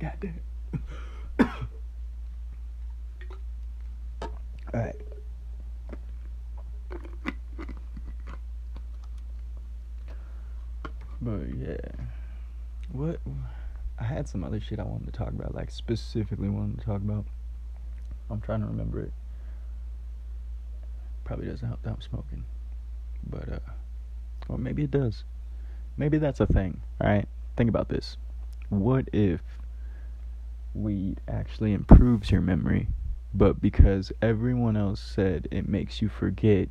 Goddamn. 0.00 0.40
All 4.20 4.28
right. 4.74 4.96
But 11.28 11.58
yeah, 11.58 11.76
what 12.90 13.20
I 13.98 14.04
had 14.04 14.26
some 14.26 14.42
other 14.42 14.60
shit 14.60 14.80
I 14.80 14.84
wanted 14.84 15.12
to 15.12 15.12
talk 15.12 15.28
about, 15.28 15.54
like 15.54 15.70
specifically 15.70 16.48
wanted 16.48 16.78
to 16.78 16.86
talk 16.86 17.02
about. 17.02 17.26
I'm 18.30 18.40
trying 18.40 18.60
to 18.60 18.66
remember 18.66 19.02
it. 19.02 19.12
Probably 21.24 21.46
doesn't 21.46 21.68
help 21.68 21.82
that 21.82 21.90
I'm 21.90 22.00
smoking, 22.00 22.44
but 23.28 23.46
uh, 23.52 23.58
or 24.48 24.56
maybe 24.56 24.84
it 24.84 24.90
does. 24.90 25.24
Maybe 25.98 26.16
that's 26.16 26.40
a 26.40 26.46
thing. 26.46 26.80
All 26.98 27.10
right, 27.10 27.28
think 27.58 27.68
about 27.68 27.90
this. 27.90 28.16
What 28.70 29.10
if 29.12 29.42
weed 30.72 31.20
actually 31.28 31.74
improves 31.74 32.30
your 32.30 32.40
memory, 32.40 32.88
but 33.34 33.60
because 33.60 34.12
everyone 34.22 34.78
else 34.78 35.00
said 35.00 35.46
it 35.50 35.68
makes 35.68 36.00
you 36.00 36.08
forget, 36.08 36.70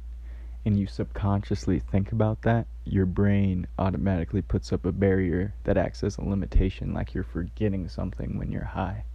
and 0.68 0.78
you 0.78 0.86
subconsciously 0.86 1.80
think 1.80 2.12
about 2.12 2.42
that, 2.42 2.68
your 2.84 3.06
brain 3.06 3.66
automatically 3.80 4.42
puts 4.42 4.74
up 4.74 4.86
a 4.86 4.92
barrier 4.92 5.54
that 5.64 5.78
acts 5.78 6.04
as 6.04 6.18
a 6.18 6.22
limitation, 6.22 6.94
like 6.94 7.14
you're 7.14 7.24
forgetting 7.24 7.88
something 7.88 8.38
when 8.38 8.52
you're 8.52 8.66
high. 8.66 9.06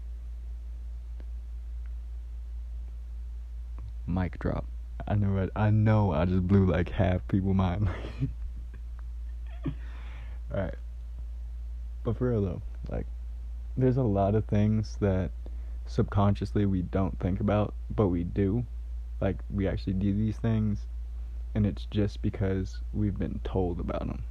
Mic 4.06 4.38
drop. 4.38 4.64
I 5.06 5.14
know. 5.14 5.50
I, 5.54 5.66
I 5.66 5.70
know. 5.70 6.12
I 6.12 6.24
just 6.24 6.48
blew 6.48 6.64
like 6.64 6.88
half 6.88 7.28
people 7.28 7.52
mind. 7.52 7.90
All 9.66 9.72
right. 10.54 10.74
But 12.02 12.16
for 12.16 12.30
real 12.30 12.40
though, 12.40 12.62
like, 12.88 13.04
there's 13.76 13.98
a 13.98 14.02
lot 14.02 14.34
of 14.34 14.46
things 14.46 14.96
that 15.02 15.30
subconsciously 15.84 16.64
we 16.64 16.80
don't 16.80 17.18
think 17.20 17.40
about, 17.40 17.74
but 17.94 18.08
we 18.08 18.24
do. 18.24 18.64
Like, 19.20 19.36
we 19.50 19.68
actually 19.68 19.92
do 19.92 20.14
these 20.14 20.38
things 20.38 20.86
and 21.54 21.66
it's 21.66 21.86
just 21.90 22.22
because 22.22 22.78
we've 22.92 23.18
been 23.18 23.40
told 23.44 23.80
about 23.80 24.00
them. 24.00 24.24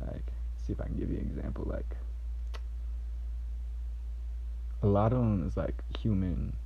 Like, 0.00 0.32
see 0.66 0.72
if 0.72 0.80
I 0.80 0.86
can 0.86 0.96
give 0.96 1.10
you 1.10 1.18
an 1.18 1.26
example. 1.26 1.64
Like, 1.66 1.96
a 4.82 4.86
lot 4.86 5.12
of 5.12 5.18
them 5.18 5.46
is 5.46 5.56
like 5.56 5.82
human, 5.98 6.56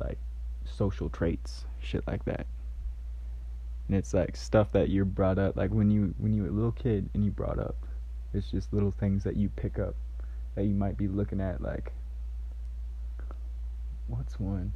like 0.00 0.18
social 0.64 1.08
traits, 1.08 1.64
shit 1.80 2.06
like 2.06 2.24
that. 2.24 2.46
And 3.88 3.96
it's 3.96 4.14
like 4.14 4.36
stuff 4.36 4.72
that 4.72 4.88
you're 4.88 5.04
brought 5.04 5.38
up, 5.38 5.56
like 5.56 5.70
when 5.70 5.90
you 5.90 6.14
when 6.18 6.32
you 6.32 6.42
were 6.42 6.48
a 6.48 6.52
little 6.52 6.72
kid 6.72 7.08
and 7.14 7.24
you 7.24 7.30
brought 7.30 7.58
up. 7.58 7.76
It's 8.32 8.50
just 8.50 8.72
little 8.72 8.92
things 8.92 9.24
that 9.24 9.36
you 9.36 9.48
pick 9.48 9.78
up 9.78 9.96
that 10.54 10.64
you 10.64 10.74
might 10.74 10.96
be 10.96 11.08
looking 11.08 11.40
at, 11.40 11.60
like, 11.60 11.92
what's 14.06 14.38
one? 14.38 14.72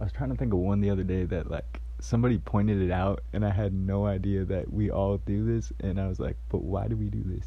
I 0.00 0.04
was 0.04 0.12
trying 0.12 0.30
to 0.30 0.36
think 0.36 0.54
of 0.54 0.58
one 0.58 0.80
the 0.80 0.88
other 0.88 1.02
day 1.02 1.24
that 1.24 1.50
like 1.50 1.80
somebody 2.00 2.38
pointed 2.38 2.80
it 2.80 2.90
out 2.90 3.22
and 3.32 3.44
I 3.44 3.50
had 3.50 3.72
no 3.72 4.06
idea 4.06 4.44
that 4.46 4.72
we 4.72 4.90
all 4.90 5.18
do 5.18 5.44
this 5.44 5.72
and 5.80 6.00
I 6.00 6.08
was 6.08 6.18
like, 6.18 6.36
but 6.48 6.62
why 6.62 6.88
do 6.88 6.96
we 6.96 7.06
do 7.06 7.22
this? 7.24 7.46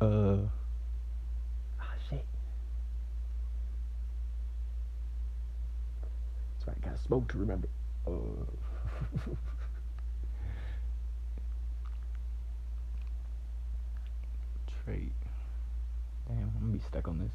Uh 0.00 0.48
ah 1.80 1.94
shit. 2.08 2.24
That's 6.58 6.68
right, 6.68 6.76
I 6.82 6.86
gotta 6.86 6.98
smoke 6.98 7.28
to 7.32 7.38
remember. 7.38 7.68
Uh 8.06 8.10
trait. 14.84 15.12
Damn, 16.26 16.52
I'm 16.56 16.60
gonna 16.60 16.72
be 16.72 16.80
stuck 16.80 17.08
on 17.08 17.18
this 17.18 17.32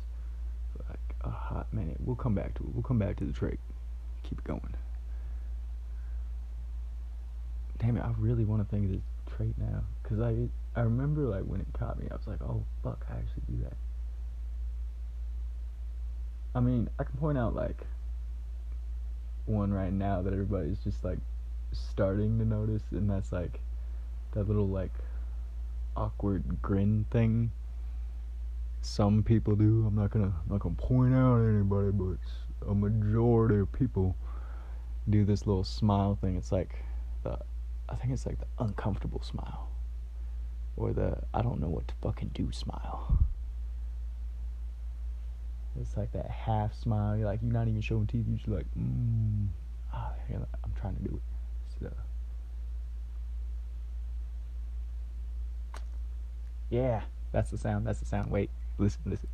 for 0.75 0.83
like 0.89 0.99
a 1.21 1.29
hot 1.29 1.73
minute. 1.73 1.97
We'll 1.99 2.15
come 2.15 2.35
back 2.35 2.53
to 2.55 2.63
it. 2.63 2.69
We'll 2.73 2.83
come 2.83 2.99
back 2.99 3.17
to 3.17 3.25
the 3.25 3.33
trait. 3.33 3.59
Keep 4.23 4.39
it 4.39 4.45
going 4.45 4.73
damn 7.83 7.97
it, 7.97 8.01
I 8.01 8.11
really 8.17 8.45
want 8.45 8.63
to 8.63 8.75
think 8.75 8.85
of 8.85 8.91
this 8.91 9.01
trait 9.35 9.53
now. 9.57 9.83
Because 10.01 10.21
I, 10.21 10.47
I 10.79 10.83
remember, 10.83 11.21
like, 11.23 11.43
when 11.43 11.59
it 11.59 11.67
caught 11.77 11.99
me, 11.99 12.07
I 12.09 12.15
was 12.15 12.25
like, 12.27 12.41
oh, 12.41 12.63
fuck, 12.83 13.05
I 13.09 13.13
actually 13.13 13.43
do 13.49 13.63
that. 13.63 13.73
I 16.55 16.61
mean, 16.61 16.89
I 16.99 17.03
can 17.03 17.17
point 17.17 17.37
out, 17.37 17.55
like, 17.55 17.85
one 19.45 19.73
right 19.73 19.91
now 19.91 20.21
that 20.21 20.31
everybody's 20.31 20.79
just, 20.79 21.03
like, 21.03 21.17
starting 21.73 22.39
to 22.39 22.45
notice, 22.45 22.83
and 22.91 23.09
that's, 23.09 23.31
like, 23.33 23.59
that 24.31 24.47
little, 24.47 24.67
like, 24.67 24.93
awkward 25.97 26.61
grin 26.61 27.05
thing. 27.11 27.51
Some 28.81 29.23
people 29.23 29.55
do. 29.55 29.85
I'm 29.87 29.95
not 29.95 30.09
gonna, 30.09 30.25
I'm 30.25 30.49
not 30.49 30.59
gonna 30.59 30.75
point 30.75 31.13
out 31.13 31.37
anybody, 31.37 31.91
but 31.91 32.17
a 32.69 32.73
majority 32.73 33.59
of 33.59 33.71
people 33.71 34.15
do 35.09 35.23
this 35.23 35.47
little 35.47 35.63
smile 35.63 36.17
thing. 36.19 36.35
It's 36.35 36.51
like 36.51 36.83
the 37.23 37.39
I 37.89 37.95
think 37.95 38.13
it's 38.13 38.25
like 38.25 38.39
the 38.39 38.47
uncomfortable 38.59 39.21
smile. 39.21 39.69
Or 40.75 40.93
the 40.93 41.17
I 41.33 41.41
don't 41.41 41.59
know 41.59 41.69
what 41.69 41.87
to 41.87 41.93
fucking 42.01 42.31
do 42.33 42.51
smile. 42.51 43.19
It's 45.79 45.97
like 45.97 46.11
that 46.13 46.29
half 46.29 46.73
smile. 46.75 47.17
You're 47.17 47.25
like, 47.25 47.41
you're 47.41 47.51
not 47.51 47.67
even 47.67 47.81
showing 47.81 48.07
teeth. 48.07 48.25
You're 48.27 48.37
just 48.37 48.47
like, 48.47 48.65
mmm. 48.77 49.47
Ah, 49.91 50.11
I'm 50.63 50.73
trying 50.79 50.95
to 50.95 51.03
do 51.03 51.15
it. 51.15 51.21
So, 51.79 51.91
yeah, 56.69 57.01
that's 57.31 57.51
the 57.51 57.57
sound. 57.57 57.85
That's 57.85 57.99
the 57.99 58.05
sound. 58.05 58.31
Wait, 58.31 58.49
listen, 58.77 59.01
listen. 59.05 59.29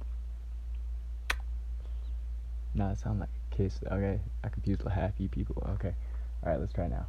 No, 2.73 2.89
it 2.89 2.99
sounds 2.99 3.19
like 3.19 3.29
a 3.29 3.55
kiss. 3.55 3.79
Okay, 3.85 4.19
I 4.43 4.49
confused 4.49 4.81
the 4.81 5.13
you 5.17 5.29
people. 5.29 5.61
Okay, 5.75 5.93
all 6.43 6.51
right, 6.51 6.59
let's 6.59 6.73
try 6.73 6.87
now 6.87 7.05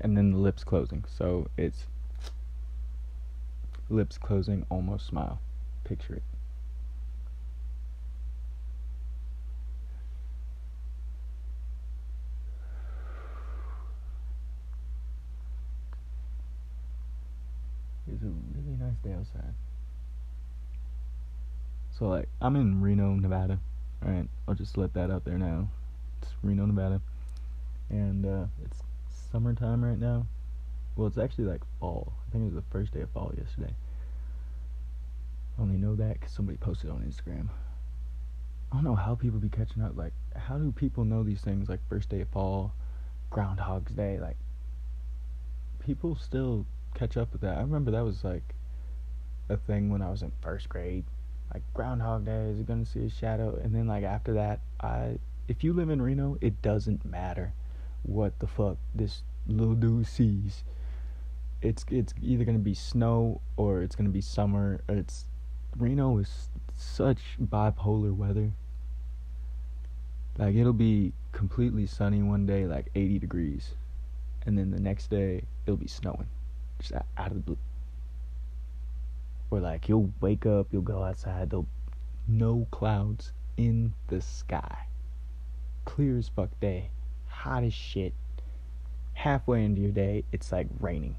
and 0.00 0.16
then 0.16 0.32
the 0.32 0.38
lips 0.38 0.64
closing. 0.64 1.04
So 1.08 1.48
it's 1.56 1.84
lips 3.88 4.18
closing, 4.18 4.66
almost 4.70 5.06
smile. 5.06 5.40
Picture 5.84 6.14
it. 6.14 6.22
It's 18.12 18.22
a 18.22 18.26
really 18.26 18.76
nice 18.78 18.96
day 19.02 19.12
outside. 19.12 19.54
So 21.98 22.08
like 22.08 22.28
I'm 22.40 22.56
in 22.56 22.80
Reno, 22.80 23.14
Nevada. 23.14 23.58
Alright, 24.04 24.28
I'll 24.46 24.54
just 24.54 24.76
let 24.76 24.92
that 24.94 25.10
out 25.10 25.24
there 25.24 25.38
now. 25.38 25.68
It's 26.20 26.30
Reno, 26.42 26.66
Nevada. 26.66 27.00
And 27.90 28.26
uh, 28.26 28.46
it's 28.64 28.82
summertime 29.34 29.84
right 29.84 29.98
now. 29.98 30.24
Well, 30.94 31.08
it's 31.08 31.18
actually 31.18 31.46
like 31.46 31.62
fall. 31.80 32.12
I 32.28 32.30
think 32.30 32.42
it 32.42 32.54
was 32.54 32.54
the 32.54 32.70
first 32.70 32.92
day 32.94 33.00
of 33.00 33.10
fall 33.10 33.32
yesterday. 33.36 33.74
I 35.58 35.62
only 35.62 35.76
know 35.76 35.96
that 35.96 36.20
because 36.20 36.32
somebody 36.32 36.56
posted 36.56 36.88
on 36.88 37.00
Instagram. 37.00 37.48
I 38.70 38.76
don't 38.76 38.84
know 38.84 38.94
how 38.94 39.16
people 39.16 39.40
be 39.40 39.48
catching 39.48 39.82
up. 39.82 39.96
Like, 39.96 40.12
how 40.36 40.56
do 40.56 40.70
people 40.70 41.04
know 41.04 41.24
these 41.24 41.40
things 41.40 41.68
like 41.68 41.80
first 41.88 42.10
day 42.10 42.20
of 42.20 42.28
fall, 42.28 42.74
Groundhog's 43.30 43.90
Day? 43.90 44.20
Like, 44.20 44.36
people 45.84 46.14
still 46.14 46.64
catch 46.94 47.16
up 47.16 47.32
with 47.32 47.40
that. 47.40 47.58
I 47.58 47.60
remember 47.62 47.90
that 47.90 48.04
was 48.04 48.22
like 48.22 48.54
a 49.48 49.56
thing 49.56 49.90
when 49.90 50.00
I 50.00 50.10
was 50.10 50.22
in 50.22 50.30
first 50.42 50.68
grade. 50.68 51.02
Like 51.52 51.62
Groundhog 51.74 52.24
Day 52.24 52.50
is 52.50 52.62
gonna 52.62 52.86
see 52.86 53.06
a 53.06 53.10
shadow, 53.10 53.58
and 53.60 53.74
then 53.74 53.88
like 53.88 54.04
after 54.04 54.34
that, 54.34 54.60
I 54.80 55.18
if 55.48 55.64
you 55.64 55.72
live 55.72 55.90
in 55.90 56.00
Reno, 56.00 56.38
it 56.40 56.62
doesn't 56.62 57.04
matter 57.04 57.52
what 58.04 58.38
the 58.38 58.46
fuck 58.46 58.76
this 58.94 59.22
little 59.46 59.74
dude 59.74 60.06
sees. 60.06 60.62
It's 61.62 61.84
it's 61.90 62.14
either 62.22 62.44
gonna 62.44 62.58
be 62.58 62.74
snow 62.74 63.40
or 63.56 63.82
it's 63.82 63.96
gonna 63.96 64.10
be 64.10 64.20
summer. 64.20 64.82
It's 64.88 65.24
Reno 65.76 66.18
is 66.18 66.48
such 66.76 67.20
bipolar 67.42 68.14
weather. 68.14 68.52
Like 70.38 70.54
it'll 70.54 70.72
be 70.72 71.12
completely 71.32 71.86
sunny 71.86 72.22
one 72.22 72.46
day, 72.46 72.66
like 72.66 72.86
80 72.94 73.18
degrees, 73.18 73.74
and 74.44 74.58
then 74.58 74.70
the 74.70 74.80
next 74.80 75.08
day 75.08 75.42
it'll 75.64 75.76
be 75.76 75.88
snowing, 75.88 76.26
just 76.80 76.92
out 76.92 77.28
of 77.28 77.34
the 77.34 77.40
blue. 77.40 77.58
Or 79.50 79.60
like 79.60 79.88
you'll 79.88 80.12
wake 80.20 80.44
up, 80.44 80.66
you'll 80.72 80.82
go 80.82 81.02
outside, 81.02 81.50
there'll 81.50 81.68
no 82.26 82.66
clouds 82.70 83.32
in 83.56 83.94
the 84.08 84.20
sky, 84.20 84.86
clear 85.84 86.18
as 86.18 86.28
fuck 86.28 86.50
day 86.60 86.90
hot 87.34 87.64
as 87.64 87.74
shit. 87.74 88.14
Halfway 89.14 89.64
into 89.64 89.80
your 89.82 89.92
day, 89.92 90.24
it's 90.32 90.52
like 90.52 90.68
raining. 90.80 91.16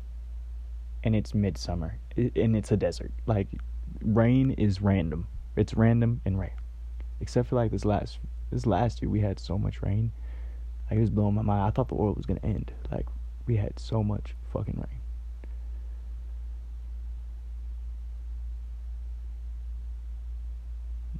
and 1.04 1.16
it's 1.16 1.34
midsummer 1.34 2.00
and 2.18 2.56
it's 2.56 2.72
a 2.72 2.78
desert. 2.78 3.12
Like 3.26 3.48
rain 4.02 4.52
is 4.52 4.82
random. 4.82 5.28
It's 5.56 5.74
random 5.74 6.22
and 6.26 6.40
rare. 6.40 6.56
Except 7.22 7.48
for 7.50 7.56
like 7.56 7.72
this 7.72 7.86
last 7.86 8.20
this 8.52 8.66
last 8.66 9.02
year 9.02 9.10
we 9.10 9.22
had 9.22 9.40
so 9.40 9.58
much 9.58 9.82
rain. 9.82 10.12
Like 10.90 10.98
it 10.98 11.02
was 11.02 11.10
blowing 11.10 11.36
my 11.36 11.42
mind. 11.42 11.64
I 11.64 11.72
thought 11.72 11.90
the 11.90 11.96
world 11.96 12.18
was 12.18 12.26
gonna 12.26 12.42
end. 12.44 12.72
Like 12.92 13.08
we 13.48 13.58
had 13.58 13.80
so 13.80 14.04
much 14.04 14.36
fucking 14.52 14.76
rain. 14.78 15.02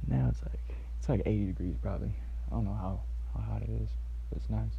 Now 0.08 0.28
it's 0.30 0.42
like 0.42 0.60
it's 0.98 1.08
like 1.08 1.22
80 1.26 1.46
degrees 1.46 1.76
probably. 1.82 2.14
I 2.48 2.54
don't 2.54 2.64
know 2.64 2.74
how 2.74 3.00
how 3.34 3.40
hot 3.40 3.62
it 3.62 3.70
is, 3.70 3.90
but 4.30 4.38
it's 4.38 4.50
nice. 4.50 4.76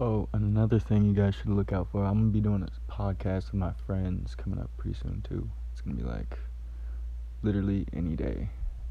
Oh, 0.00 0.28
and 0.32 0.44
another 0.44 0.78
thing 0.78 1.04
you 1.04 1.12
guys 1.12 1.34
should 1.34 1.48
look 1.48 1.72
out 1.72 1.88
for. 1.90 2.04
I'm 2.04 2.14
gonna 2.14 2.30
be 2.30 2.40
doing 2.40 2.62
a 2.62 2.92
podcast 2.92 3.46
with 3.46 3.54
my 3.54 3.72
friends 3.84 4.36
coming 4.36 4.60
up 4.60 4.70
pretty 4.76 4.96
soon 4.96 5.22
too. 5.28 5.50
It's 5.72 5.80
gonna 5.80 5.96
be 5.96 6.04
like 6.04 6.38
literally 7.42 7.84
any 7.92 8.14
day. 8.14 8.48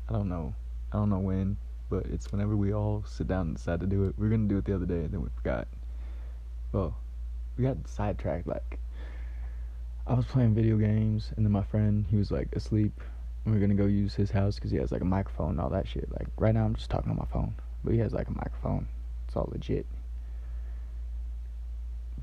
I 0.10 0.12
don't 0.12 0.28
know. 0.28 0.54
I 0.92 0.98
don't 0.98 1.10
know 1.10 1.20
when, 1.20 1.56
but 1.90 2.08
it's 2.08 2.30
whenever 2.34 2.58
we 2.58 2.74
all 2.74 3.06
sit 3.08 3.30
down 3.30 3.48
and 3.48 3.56
decide 3.56 3.80
to 3.80 3.88
do 3.88 4.04
it. 4.04 4.16
We 4.18 4.28
are 4.28 4.30
gonna 4.30 4.50
do 4.50 4.58
it 4.58 4.66
the 4.66 4.76
other 4.76 4.86
day, 4.86 5.06
and 5.06 5.14
then 5.14 5.22
we 5.22 5.30
forgot. 5.34 5.70
Well, 6.74 6.98
we 7.58 7.64
got 7.64 7.88
sidetracked. 7.88 8.46
Like, 8.46 8.78
I 10.08 10.14
was 10.14 10.26
playing 10.26 10.56
video 10.56 10.76
games, 10.76 11.32
and 11.38 11.46
then 11.46 11.54
my 11.54 11.64
friend 11.64 12.06
he 12.10 12.18
was 12.18 12.32
like 12.32 12.54
asleep, 12.54 13.00
and 13.46 13.54
we 13.54 13.58
are 13.58 13.62
gonna 13.62 13.80
go 13.80 13.86
use 13.86 14.14
his 14.14 14.32
house 14.32 14.56
because 14.56 14.72
he 14.72 14.78
has 14.80 14.92
like 14.92 15.02
a 15.02 15.06
microphone 15.06 15.52
and 15.52 15.62
all 15.62 15.70
that 15.70 15.88
shit. 15.88 16.12
Like 16.12 16.28
right 16.38 16.54
now, 16.54 16.66
I'm 16.66 16.76
just 16.76 16.90
talking 16.90 17.12
on 17.12 17.18
my 17.18 17.28
phone, 17.32 17.56
but 17.86 17.94
he 17.94 18.00
has 18.00 18.12
like 18.12 18.28
a 18.28 18.34
microphone. 18.34 18.90
It's 19.26 19.38
all 19.38 19.48
legit 19.54 19.86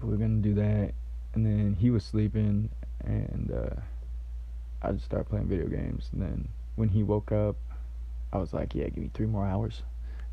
we 0.03 0.15
are 0.15 0.17
gonna 0.17 0.41
do 0.41 0.55
that, 0.55 0.93
and 1.35 1.45
then 1.45 1.77
he 1.79 1.91
was 1.91 2.05
sleeping, 2.05 2.69
and 3.05 3.53
uh, 3.53 3.81
I 4.83 4.93
just 4.93 5.05
started 5.05 5.29
playing 5.29 5.47
video 5.47 5.67
games. 5.67 6.09
And 6.13 6.23
then 6.23 6.49
when 6.77 6.89
he 6.89 7.03
woke 7.03 7.33
up, 7.33 7.57
I 8.33 8.39
was 8.39 8.53
like, 8.53 8.75
"Yeah, 8.75 8.89
give 8.89 8.99
me 8.99 9.11
three 9.15 9.27
more 9.27 9.47
hours," 9.47 9.83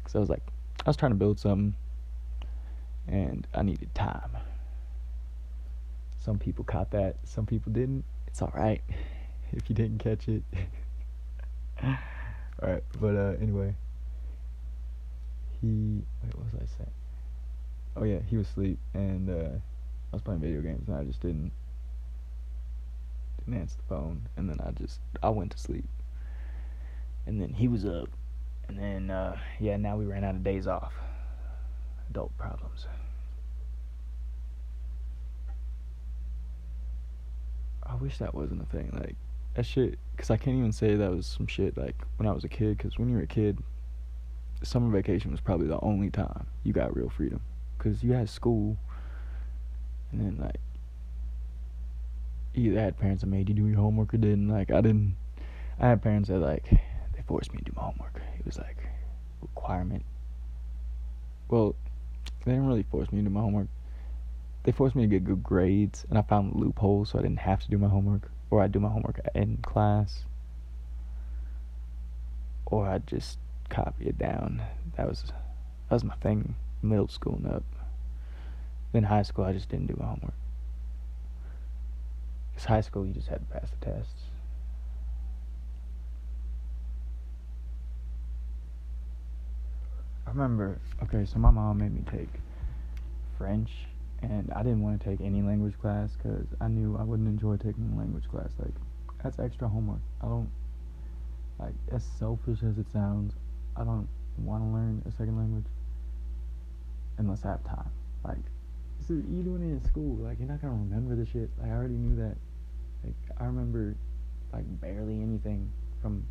because 0.02 0.16
I 0.16 0.20
was 0.20 0.30
like, 0.30 0.44
I 0.86 0.90
was 0.90 0.98
trying 0.98 1.12
to 1.12 1.18
build 1.18 1.40
something, 1.40 1.76
and 3.08 3.48
I 3.54 3.62
needed 3.62 3.94
time. 3.94 4.38
Some 6.18 6.38
people 6.38 6.64
caught 6.64 6.92
that, 6.92 7.16
some 7.24 7.46
people 7.46 7.72
didn't. 7.72 8.04
It's 8.28 8.42
all 8.42 8.52
right 8.56 8.82
if 9.54 9.70
you 9.70 9.76
didn't 9.76 10.00
catch 10.00 10.28
it. 10.28 10.44
all 11.84 11.98
right, 12.62 12.84
but 13.00 13.16
uh, 13.16 13.34
anyway, 13.42 13.76
he 15.62 16.02
wait, 16.24 16.36
what 16.36 16.46
was 16.46 16.54
I 16.56 16.78
saying? 16.78 16.92
Oh 17.96 18.04
yeah, 18.04 18.20
he 18.28 18.38
was 18.38 18.48
asleep, 18.48 18.80
and 18.94 19.30
uh, 19.30 19.58
I 20.12 20.16
was 20.16 20.22
playing 20.22 20.42
video 20.42 20.62
games, 20.62 20.88
and 20.88 20.98
I 20.98 21.04
just 21.04 21.22
didn't 21.22 21.52
didn't 23.40 23.60
answer 23.60 23.78
the 23.78 23.96
phone, 23.96 24.28
and 24.38 24.50
then 24.50 24.60
I 24.62 24.72
just 24.72 25.00
I 25.22 25.30
went 25.30 25.52
to 25.52 25.58
sleep, 25.58 25.86
and 27.26 27.42
then 27.42 27.54
he 27.54 27.68
was 27.68 27.86
up, 27.86 28.10
and 28.68 28.78
then 28.78 29.10
uh, 29.10 29.38
yeah, 29.60 29.78
now 29.78 29.98
we 29.98 30.06
ran 30.06 30.24
out 30.24 30.36
of 30.36 30.44
days 30.44 30.68
off. 30.68 30.94
Adult 32.10 32.38
problems. 32.38 32.88
I 37.84 37.96
wish 37.96 38.18
that 38.20 38.34
wasn't 38.34 38.62
a 38.62 38.66
thing. 38.66 38.90
Like 38.94 39.16
that 39.56 39.66
shit, 39.66 39.98
cause 40.18 40.30
I 40.30 40.38
can't 40.38 40.58
even 40.58 40.72
say 40.72 40.96
that 40.96 41.12
was 41.12 41.26
some 41.26 41.48
shit 41.48 41.78
like 41.78 41.96
when 42.18 42.28
I 42.28 42.32
was 42.32 42.44
a 42.44 42.50
kid. 42.50 42.80
Cause 42.80 42.98
when 42.98 43.10
you 43.10 43.18
were 43.18 43.24
a 43.24 43.28
kid, 43.28 43.60
summer 44.64 44.90
vacation 44.90 45.32
was 45.32 45.42
probably 45.42 45.68
the 45.68 45.80
only 45.82 46.10
time 46.10 46.48
you 46.64 46.72
got 46.72 46.96
real 46.96 47.10
freedom 47.10 47.42
because 47.82 48.04
you 48.04 48.14
had 48.14 48.30
school, 48.30 48.78
and 50.12 50.22
then 50.22 50.38
like 50.40 50.60
either 52.54 52.80
had 52.80 53.00
parents 53.00 53.22
that 53.22 53.28
made 53.28 53.50
you 53.50 53.56
do 53.56 53.68
your 53.68 53.78
homework 53.78 54.14
or 54.14 54.18
didn't. 54.18 54.50
Like 54.50 54.72
I 54.72 54.82
didn't. 54.82 55.16
I 55.80 55.88
had 55.88 56.02
parents 56.02 56.30
that 56.30 56.40
like 56.40 56.70
they 56.70 57.24
forced 57.28 57.52
me 57.52 57.60
to 57.60 57.66
do 57.66 57.72
my 57.76 57.84
homework. 57.84 58.22
It 58.38 58.46
was 58.46 58.58
like 58.58 58.78
requirement. 59.42 60.06
Well, 61.50 61.76
they 62.46 62.52
didn't 62.52 62.68
really 62.68 62.84
force 62.84 63.12
me 63.12 63.20
to 63.20 63.24
do 63.24 63.30
my 63.30 63.42
homework. 63.42 63.68
They 64.64 64.72
forced 64.72 64.96
me 64.96 65.04
to 65.04 65.08
get 65.08 65.24
good 65.24 65.42
grades, 65.42 66.06
and 66.10 66.20
I 66.20 66.22
found 66.22 66.56
loopholes 66.56 67.10
so 67.10 67.20
I 67.20 67.24
didn't 67.24 67.40
have 67.40 67.62
to 67.62 67.70
do 67.70 67.80
my 67.80 67.88
homework, 67.88 68.30
or 68.52 68.62
I'd 68.62 68.72
do 68.72 68.80
my 68.80 68.90
homework 68.90 69.20
in 69.34 69.58
class, 69.58 70.26
or 72.68 72.88
I'd 72.88 73.08
just 73.08 73.40
copy 73.70 74.06
it 74.06 74.20
down. 74.20 74.62
That 74.98 75.10
was 75.10 75.24
that 75.90 75.96
was 75.96 76.04
my 76.04 76.16
thing 76.16 76.56
middle 76.82 77.08
school 77.08 77.40
and 77.44 77.54
up. 77.54 77.64
Then 78.92 79.04
high 79.04 79.24
school, 79.24 79.46
I 79.46 79.54
just 79.54 79.70
didn't 79.70 79.88
do 79.88 79.96
my 79.98 80.06
homework. 80.06 80.34
Because 82.52 82.66
high 82.66 82.82
school, 82.82 83.06
you 83.06 83.14
just 83.14 83.28
had 83.28 83.40
to 83.40 83.54
pass 83.54 83.70
the 83.70 83.86
tests. 83.86 84.24
I 90.28 90.30
remember, 90.30 90.80
okay, 91.04 91.26
so 91.26 91.40
my 91.40 91.52
mom 91.52 91.80
made 91.80 91.94
me 91.94 92.04
take 92.10 92.30
French, 93.38 93.72
and 94.22 94.52
I 94.54 94.64
didn't 94.64 94.82
want 94.82 95.02
to 95.02 95.10
take 95.10 95.20
any 95.20 95.42
language 95.42 95.74
class 95.82 96.12
because 96.16 96.46
I 96.60 96.68
knew 96.68 96.98
I 96.98 97.04
wouldn't 97.04 97.28
enjoy 97.28 97.58
taking 97.58 97.92
a 97.94 97.98
language 97.98 98.30
class. 98.30 98.50
Like, 98.60 98.74
that's 99.24 99.40
extra 99.40 99.68
homework. 99.68 100.00
I 100.22 100.28
don't, 100.28 100.50
like, 101.60 101.74
as 101.92 102.04
selfish 102.18 102.60
as 102.64 102.78
it 102.78 102.90
sounds, 102.92 103.34
I 103.76 103.84
don't 103.84 104.08
want 104.38 104.64
to 104.64 104.68
learn 104.68 105.02
a 105.08 105.12
second 105.12 105.38
language 105.38 105.66
unless 107.22 107.46
I 107.46 107.52
have 107.52 107.64
time. 107.64 107.90
Like, 108.24 108.44
so 109.08 109.14
you 109.14 109.44
doing 109.44 109.62
it 109.62 109.74
in 109.74 109.84
school. 109.84 110.18
Like, 110.18 110.40
you're 110.40 110.48
not 110.48 110.62
gonna 110.62 110.74
remember 110.74 111.16
the 111.16 111.26
shit. 111.26 111.50
Like, 111.60 111.70
I 111.70 111.74
already 111.74 111.96
knew 111.96 112.16
that. 112.16 112.36
Like, 113.04 113.16
I 113.40 113.46
remember 113.46 113.96
like 114.54 114.66
barely 114.82 115.22
anything 115.22 115.72
from 116.02 116.26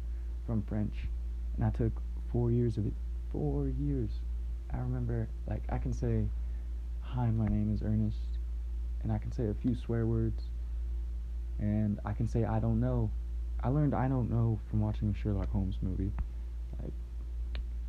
from 0.46 0.62
French, 0.62 0.94
and 1.56 1.64
I 1.64 1.70
took 1.70 1.92
four 2.32 2.50
years 2.50 2.76
of 2.76 2.86
it. 2.86 2.92
Four 3.32 3.68
years. 3.68 4.10
I 4.72 4.78
remember 4.78 5.28
like 5.48 5.62
I 5.68 5.78
can 5.78 5.92
say, 5.92 6.24
"Hi, 7.00 7.30
my 7.30 7.46
name 7.46 7.72
is 7.74 7.82
Ernest," 7.82 8.38
and 9.02 9.12
I 9.12 9.18
can 9.18 9.32
say 9.32 9.48
a 9.48 9.54
few 9.54 9.74
swear 9.74 10.06
words, 10.06 10.42
and 11.58 11.98
I 12.04 12.12
can 12.12 12.28
say 12.28 12.44
"I 12.44 12.60
don't 12.60 12.80
know." 12.80 13.10
I 13.62 13.68
learned 13.68 13.94
"I 13.94 14.08
don't 14.08 14.30
know" 14.30 14.58
from 14.68 14.80
watching 14.80 15.12
the 15.12 15.18
Sherlock 15.18 15.50
Holmes 15.50 15.78
movie. 15.82 16.12
Like, 16.82 16.92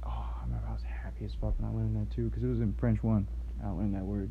oh, 0.04 0.10
I 0.10 0.44
remember 0.46 0.68
I 0.68 0.74
was 0.74 0.84
happy 1.22 1.32
as 1.32 1.38
fuck 1.40 1.54
learned 1.60 1.96
that 1.96 2.16
too, 2.16 2.30
because 2.30 2.44
it 2.44 2.48
was 2.48 2.60
in 2.60 2.74
French 2.80 3.04
one. 3.04 3.28
I 3.64 3.70
learned 3.70 3.96
that 3.96 4.04
word. 4.04 4.30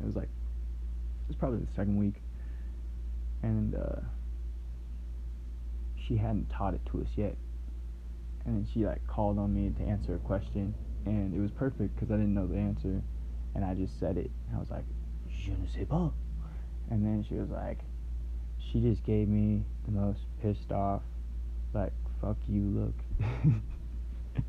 It 0.00 0.06
was 0.06 0.16
like 0.16 0.24
it 0.24 1.28
was 1.28 1.36
probably 1.36 1.60
the 1.60 1.72
second 1.76 1.96
week, 1.96 2.14
and 3.42 3.74
uh, 3.74 4.00
she 6.06 6.16
hadn't 6.16 6.50
taught 6.50 6.74
it 6.74 6.80
to 6.86 7.00
us 7.00 7.08
yet. 7.16 7.36
And 8.44 8.56
then 8.56 8.66
she 8.72 8.84
like 8.84 9.06
called 9.06 9.38
on 9.38 9.54
me 9.54 9.72
to 9.78 9.84
answer 9.84 10.14
a 10.14 10.18
question, 10.18 10.74
and 11.06 11.34
it 11.34 11.40
was 11.40 11.50
perfect 11.50 11.94
because 11.94 12.10
I 12.10 12.16
didn't 12.16 12.34
know 12.34 12.46
the 12.46 12.58
answer, 12.58 13.02
and 13.54 13.64
I 13.64 13.74
just 13.74 13.98
said 14.00 14.16
it. 14.16 14.30
I 14.54 14.58
was 14.58 14.70
like, 14.70 14.84
"Je 15.28 15.50
ne 15.50 15.68
sais 15.68 15.86
pas," 15.88 16.10
and 16.90 17.04
then 17.04 17.24
she 17.28 17.34
was 17.34 17.50
like, 17.50 17.78
she 18.58 18.80
just 18.80 19.04
gave 19.04 19.28
me 19.28 19.62
the 19.84 19.92
most 19.92 20.20
pissed 20.40 20.72
off, 20.72 21.02
like 21.74 21.92
"fuck 22.20 22.36
you" 22.48 22.62
look. 22.62 22.94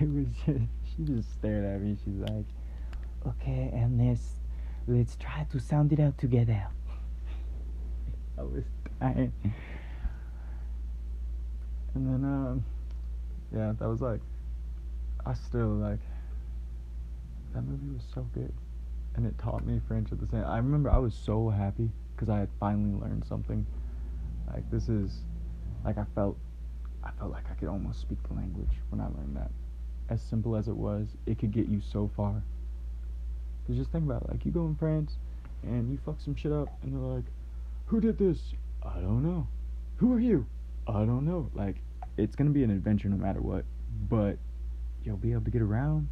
it 0.00 0.08
was 0.08 0.26
just 0.46 0.81
she 0.96 1.04
just 1.04 1.32
stared 1.34 1.64
at 1.64 1.80
me. 1.80 1.96
She's 2.04 2.20
like, 2.30 2.46
"Okay, 3.26 3.70
and 3.72 3.98
let's 3.98 4.42
Let's 4.88 5.14
try 5.14 5.46
to 5.52 5.60
sound 5.60 5.92
it 5.92 6.00
out 6.00 6.18
together. 6.18 6.66
I 8.38 8.42
was 8.42 8.64
dying. 9.00 9.32
And 11.94 12.08
then, 12.08 12.24
um, 12.24 12.64
yeah, 13.54 13.74
that 13.78 13.88
was 13.88 14.00
like, 14.00 14.20
I 15.24 15.34
still 15.34 15.68
like, 15.68 16.00
that 17.54 17.62
movie 17.62 17.94
was 17.94 18.02
so 18.12 18.26
good. 18.34 18.52
And 19.14 19.24
it 19.24 19.38
taught 19.38 19.64
me 19.64 19.80
French 19.86 20.10
at 20.10 20.18
the 20.18 20.26
same 20.26 20.42
I 20.44 20.56
remember 20.56 20.90
I 20.90 20.98
was 20.98 21.14
so 21.14 21.50
happy 21.50 21.90
because 22.16 22.28
I 22.28 22.38
had 22.38 22.48
finally 22.58 22.98
learned 22.98 23.24
something. 23.24 23.64
Like, 24.52 24.68
this 24.70 24.88
is, 24.88 25.18
like, 25.84 25.96
I 25.96 26.04
felt, 26.16 26.36
I 27.04 27.10
felt 27.18 27.30
like 27.30 27.44
I 27.50 27.54
could 27.54 27.68
almost 27.68 28.00
speak 28.00 28.18
the 28.26 28.34
language 28.34 28.72
when 28.90 29.00
I 29.00 29.04
learned 29.04 29.36
that. 29.36 29.50
As 30.08 30.20
simple 30.22 30.56
as 30.56 30.68
it 30.68 30.76
was, 30.76 31.08
it 31.26 31.38
could 31.38 31.52
get 31.52 31.68
you 31.68 31.80
so 31.80 32.10
far. 32.16 32.42
Cause 33.66 33.76
just 33.76 33.90
think 33.90 34.04
about 34.04 34.22
it, 34.22 34.30
like 34.30 34.44
you 34.44 34.50
go 34.52 34.66
in 34.66 34.74
France 34.74 35.16
and 35.62 35.90
you 35.90 35.98
fuck 36.04 36.20
some 36.20 36.34
shit 36.34 36.52
up 36.52 36.68
and 36.82 36.92
they're 36.92 37.00
like, 37.00 37.24
Who 37.86 38.00
did 38.00 38.18
this? 38.18 38.38
I 38.82 38.94
don't 39.00 39.22
know. 39.22 39.46
Who 39.98 40.12
are 40.12 40.20
you? 40.20 40.46
I 40.86 41.04
don't 41.04 41.24
know. 41.24 41.50
Like, 41.54 41.76
it's 42.16 42.34
gonna 42.36 42.50
be 42.50 42.64
an 42.64 42.70
adventure 42.70 43.08
no 43.08 43.16
matter 43.16 43.40
what. 43.40 43.64
But 44.08 44.38
you'll 45.04 45.16
be 45.16 45.32
able 45.32 45.42
to 45.44 45.50
get 45.50 45.62
around. 45.62 46.08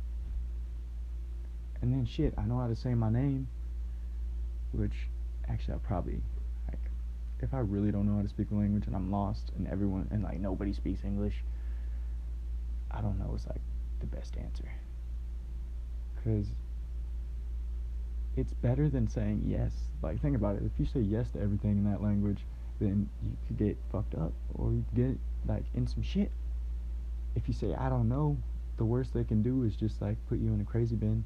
And 1.82 1.92
then 1.92 2.06
shit, 2.06 2.34
I 2.38 2.42
know 2.42 2.58
how 2.58 2.68
to 2.68 2.76
say 2.76 2.94
my 2.94 3.10
name. 3.10 3.48
which 4.72 5.08
actually 5.48 5.74
I'll 5.74 5.80
probably 5.80 6.20
like 6.68 6.78
if 7.40 7.52
I 7.54 7.58
really 7.58 7.90
don't 7.90 8.06
know 8.06 8.16
how 8.16 8.22
to 8.22 8.28
speak 8.28 8.50
a 8.52 8.54
language 8.54 8.86
and 8.86 8.94
I'm 8.94 9.10
lost 9.10 9.50
and 9.56 9.66
everyone 9.68 10.08
and 10.10 10.22
like 10.22 10.38
nobody 10.40 10.72
speaks 10.72 11.04
English, 11.04 11.42
I 12.90 13.00
don't 13.00 13.18
know 13.18 13.34
is 13.34 13.46
like 13.46 13.60
the 14.00 14.06
best 14.06 14.36
answer. 14.36 14.70
Cause 16.24 16.46
it's 18.36 18.52
better 18.54 18.88
than 18.88 19.08
saying 19.08 19.44
yes. 19.46 19.72
Like 20.02 20.20
think 20.20 20.36
about 20.36 20.56
it. 20.56 20.62
If 20.64 20.72
you 20.78 20.86
say 20.86 21.00
yes 21.00 21.30
to 21.32 21.40
everything 21.40 21.72
in 21.72 21.90
that 21.90 22.02
language, 22.02 22.44
then 22.80 23.08
you 23.22 23.36
could 23.46 23.58
get 23.58 23.76
fucked 23.92 24.14
up 24.14 24.32
or 24.54 24.72
you 24.72 24.84
could 24.88 25.08
get 25.08 25.18
like 25.46 25.64
in 25.74 25.86
some 25.86 26.02
shit. 26.02 26.30
If 27.34 27.48
you 27.48 27.54
say 27.54 27.74
I 27.74 27.88
don't 27.88 28.08
know, 28.08 28.36
the 28.76 28.84
worst 28.84 29.14
they 29.14 29.24
can 29.24 29.42
do 29.42 29.64
is 29.64 29.76
just 29.76 30.00
like 30.00 30.16
put 30.28 30.38
you 30.38 30.52
in 30.52 30.60
a 30.60 30.64
crazy 30.64 30.96
bin. 30.96 31.24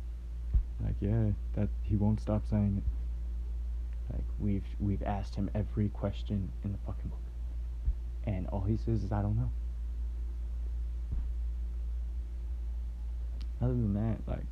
Like 0.85 0.97
yeah, 1.01 1.31
that 1.55 1.69
he 1.83 1.97
won't 1.97 2.21
stop 2.21 2.43
saying 2.49 2.83
it. 2.83 4.15
Like 4.15 4.25
we've 4.39 4.67
we've 4.81 5.03
asked 5.03 5.35
him 5.35 5.51
every 5.55 5.89
question 5.89 6.51
in 6.65 6.73
the 6.73 6.79
fucking 6.87 7.09
book, 7.09 7.23
and 8.27 8.47
all 8.49 8.61
he 8.61 8.77
says 8.77 9.03
is 9.03 9.13
I 9.13 9.23
don't 9.23 9.37
know. 9.37 9.51
Other 13.61 13.73
than 13.73 13.95
that, 13.95 14.19
like, 14.27 14.45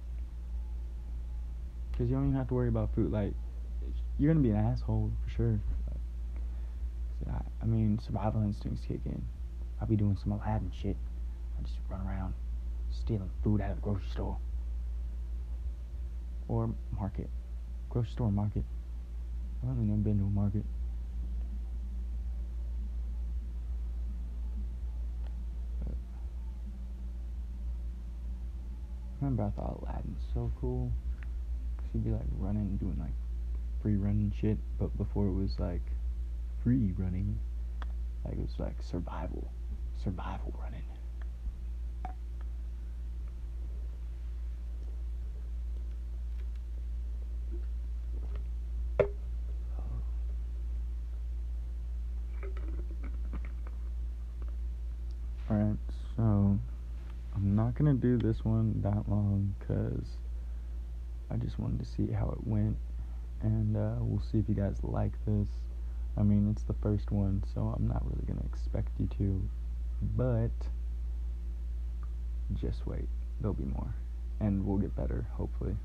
cause 1.93 2.09
you 2.09 2.15
don't 2.15 2.29
even 2.29 2.37
have 2.37 2.49
to 2.49 2.55
worry 2.55 2.69
about 2.69 2.95
food. 2.95 3.11
Like, 3.11 3.35
you're 4.19 4.33
gonna 4.33 4.43
be 4.43 4.51
an 4.51 4.57
asshole 4.57 5.11
for 5.25 5.31
sure. 5.31 5.61
Like, 7.27 7.35
I, 7.35 7.43
I 7.63 7.67
mean, 7.67 7.99
survival 8.05 8.43
instincts 8.43 8.83
kick 8.87 9.01
in. 9.05 9.23
I'll 9.81 9.87
be 9.87 9.97
doing 9.97 10.17
some 10.23 10.33
Aladdin 10.33 10.71
shit. 10.81 10.97
I 11.59 11.63
just 11.63 11.79
run 11.89 12.01
around 12.07 12.35
stealing 12.91 13.31
food 13.43 13.61
out 13.61 13.71
of 13.71 13.77
the 13.77 13.83
grocery 13.83 14.09
store 14.13 14.39
or 16.49 16.71
market, 16.99 17.29
grocery 17.89 18.13
store, 18.13 18.31
market. 18.31 18.65
I've 19.63 19.77
really 19.77 19.89
never 19.89 20.01
been 20.01 20.19
to 20.19 20.25
a 20.25 20.29
market. 20.29 20.65
Remember 29.23 29.45
I 29.45 29.51
thought 29.51 29.79
Aladdin 29.83 30.17
was 30.17 30.25
so 30.35 30.53
cool. 30.61 30.91
Cause 31.79 31.87
he'd 31.93 32.05
be 32.05 32.11
like 32.11 32.27
running 32.39 32.77
doing 32.79 32.99
like 32.99 33.15
free 33.81 33.95
running 33.95 34.33
shit, 34.41 34.59
but 34.81 34.97
before 34.99 35.27
it 35.27 35.33
was 35.33 35.59
like 35.61 35.83
free 36.65 36.93
running, 36.99 37.39
like 38.25 38.35
it 38.35 38.41
was 38.41 38.59
like 38.59 38.75
survival, 38.83 39.49
survival 40.03 40.53
running. 40.61 40.83
Alright, 55.51 55.77
so 56.17 56.59
I'm 57.37 57.55
not 57.55 57.75
gonna 57.77 57.92
do 58.03 58.19
this 58.19 58.45
one 58.45 58.83
that 58.83 59.09
long 59.09 59.55
because 59.59 60.19
I 61.31 61.37
just 61.37 61.59
wanted 61.59 61.79
to 61.79 61.87
see 61.87 62.13
how 62.13 62.31
it 62.31 62.47
went, 62.47 62.77
and 63.43 63.77
uh, 63.77 63.95
we'll 64.01 64.23
see 64.31 64.39
if 64.39 64.49
you 64.49 64.57
guys 64.57 64.77
like 64.83 65.13
this. 65.25 65.49
I 66.19 66.23
mean, 66.25 66.51
it's 66.51 66.65
the 66.65 66.75
first 66.83 67.13
one, 67.13 67.45
so 67.55 67.73
I'm 67.75 67.87
not 67.87 68.05
really 68.05 68.27
gonna 68.27 68.45
expect 68.45 68.89
you 68.99 69.09
to, 69.19 69.49
but 70.17 70.51
just 72.61 72.87
wait, 72.87 73.09
there'll 73.41 73.55
be 73.55 73.65
more, 73.65 73.95
and 74.41 74.67
we'll 74.67 74.79
get 74.79 74.95
better, 74.97 75.27
hopefully. 75.33 75.77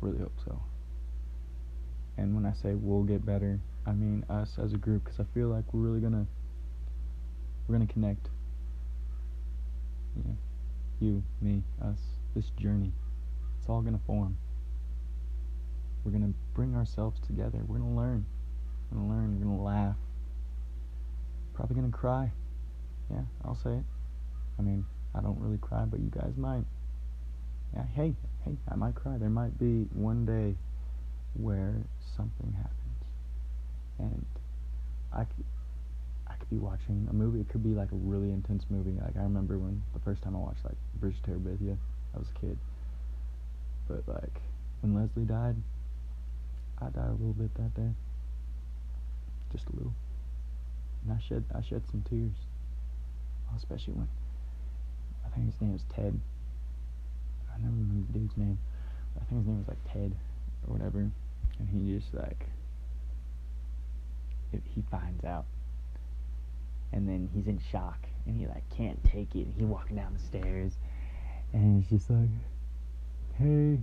Really 0.00 0.18
hope 0.18 0.38
so. 0.44 0.60
And 2.18 2.34
when 2.34 2.44
I 2.44 2.52
say 2.52 2.74
we'll 2.74 3.04
get 3.04 3.24
better, 3.24 3.60
I 3.86 3.92
mean 3.92 4.24
us 4.28 4.58
as 4.62 4.72
a 4.72 4.78
group, 4.78 5.04
because 5.04 5.20
I 5.20 5.24
feel 5.32 5.48
like 5.48 5.72
we're 5.72 5.80
really 5.80 6.00
gonna 6.00 6.26
we're 7.68 7.76
gonna 7.76 7.86
connect. 7.86 8.28
Yeah 10.16 10.34
you, 11.02 11.22
me, 11.40 11.62
us, 11.82 11.98
this 12.34 12.50
journey. 12.50 12.92
It's 13.58 13.68
all 13.68 13.82
going 13.82 13.98
to 13.98 14.04
form. 14.06 14.36
We're 16.04 16.12
going 16.12 16.32
to 16.32 16.38
bring 16.54 16.74
ourselves 16.74 17.20
together. 17.26 17.58
We're 17.66 17.78
going 17.78 17.90
to 17.94 17.96
learn. 17.96 18.26
We're 18.90 18.98
going 18.98 19.08
to 19.08 19.14
learn. 19.14 19.38
We're 19.38 19.44
going 19.44 19.56
to 19.56 19.62
laugh. 19.62 19.96
Probably 21.54 21.76
going 21.76 21.90
to 21.90 21.96
cry. 21.96 22.30
Yeah, 23.10 23.22
I'll 23.44 23.58
say 23.62 23.70
it. 23.70 23.84
I 24.58 24.62
mean, 24.62 24.84
I 25.14 25.20
don't 25.20 25.38
really 25.38 25.58
cry, 25.58 25.84
but 25.84 26.00
you 26.00 26.10
guys 26.10 26.32
might. 26.36 26.64
Yeah, 27.74 27.84
hey, 27.94 28.14
hey, 28.44 28.56
I 28.70 28.74
might 28.76 28.94
cry. 28.94 29.16
There 29.18 29.30
might 29.30 29.58
be 29.58 29.86
one 29.94 30.24
day 30.24 30.56
where 31.34 31.74
something 32.16 32.52
happens. 32.56 32.78
And 33.98 34.26
I 35.12 35.24
could, 35.24 35.44
I 36.26 36.34
could 36.34 36.50
be 36.50 36.58
watching 36.58 37.06
a 37.10 37.12
movie. 37.12 37.40
It 37.40 37.48
could 37.48 37.62
be 37.62 37.74
like 37.74 37.92
a 37.92 37.96
really 37.96 38.30
intense 38.30 38.64
movie. 38.70 38.98
Like 39.00 39.16
I 39.16 39.22
remember 39.22 39.58
when 39.58 39.82
the 39.94 40.00
first 40.00 40.22
time 40.22 40.34
I 40.36 40.38
watched 40.38 40.64
like 40.64 40.76
Bridge 41.02 41.20
to 41.24 41.30
Terabithia, 41.32 41.76
I 42.14 42.18
was 42.18 42.28
a 42.28 42.40
kid. 42.40 42.56
But 43.88 44.06
like 44.06 44.40
when 44.80 44.94
Leslie 44.94 45.24
died, 45.24 45.56
I 46.80 46.84
died 46.84 47.08
a 47.08 47.18
little 47.18 47.34
bit 47.34 47.52
that 47.56 47.74
day. 47.74 47.90
Just 49.50 49.66
a 49.66 49.72
little. 49.72 49.92
And 51.02 51.12
I 51.12 51.20
shed 51.20 51.42
I 51.52 51.60
shed 51.60 51.82
some 51.90 52.04
tears. 52.08 52.30
Especially 53.56 53.94
when 53.94 54.08
I 55.26 55.34
think 55.34 55.46
his 55.46 55.60
name 55.60 55.72
was 55.72 55.82
Ted. 55.92 56.18
I 57.52 57.58
never 57.58 57.72
remember 57.72 58.06
the 58.12 58.18
dude's 58.20 58.36
name. 58.36 58.58
I 59.16 59.24
think 59.24 59.40
his 59.40 59.48
name 59.48 59.58
was 59.58 59.68
like 59.68 59.92
Ted 59.92 60.14
or 60.66 60.72
whatever. 60.72 61.10
And 61.58 61.68
he 61.68 61.98
just 61.98 62.14
like 62.14 62.46
he 64.72 64.84
finds 64.90 65.24
out 65.24 65.46
and 66.92 67.08
then 67.08 67.28
he's 67.34 67.46
in 67.46 67.58
shock 67.72 67.98
and 68.26 68.38
he 68.38 68.46
like 68.46 68.62
can't 68.70 69.02
take 69.04 69.34
it. 69.34 69.46
And 69.46 69.54
He 69.56 69.64
walking 69.64 69.96
down 69.96 70.14
the 70.14 70.20
stairs 70.20 70.72
and 71.52 71.82
he's 71.82 71.90
just 71.90 72.10
like, 72.10 72.30
"Hey, 73.34 73.78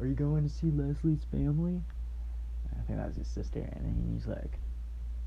are 0.00 0.06
you 0.06 0.14
going 0.14 0.48
to 0.48 0.48
see 0.48 0.70
Leslie's 0.70 1.24
family?" 1.30 1.82
I 2.72 2.82
think 2.82 2.98
that 2.98 3.08
was 3.08 3.16
his 3.16 3.28
sister, 3.28 3.60
and 3.60 3.84
then 3.84 4.12
he's 4.14 4.26
like, 4.26 4.58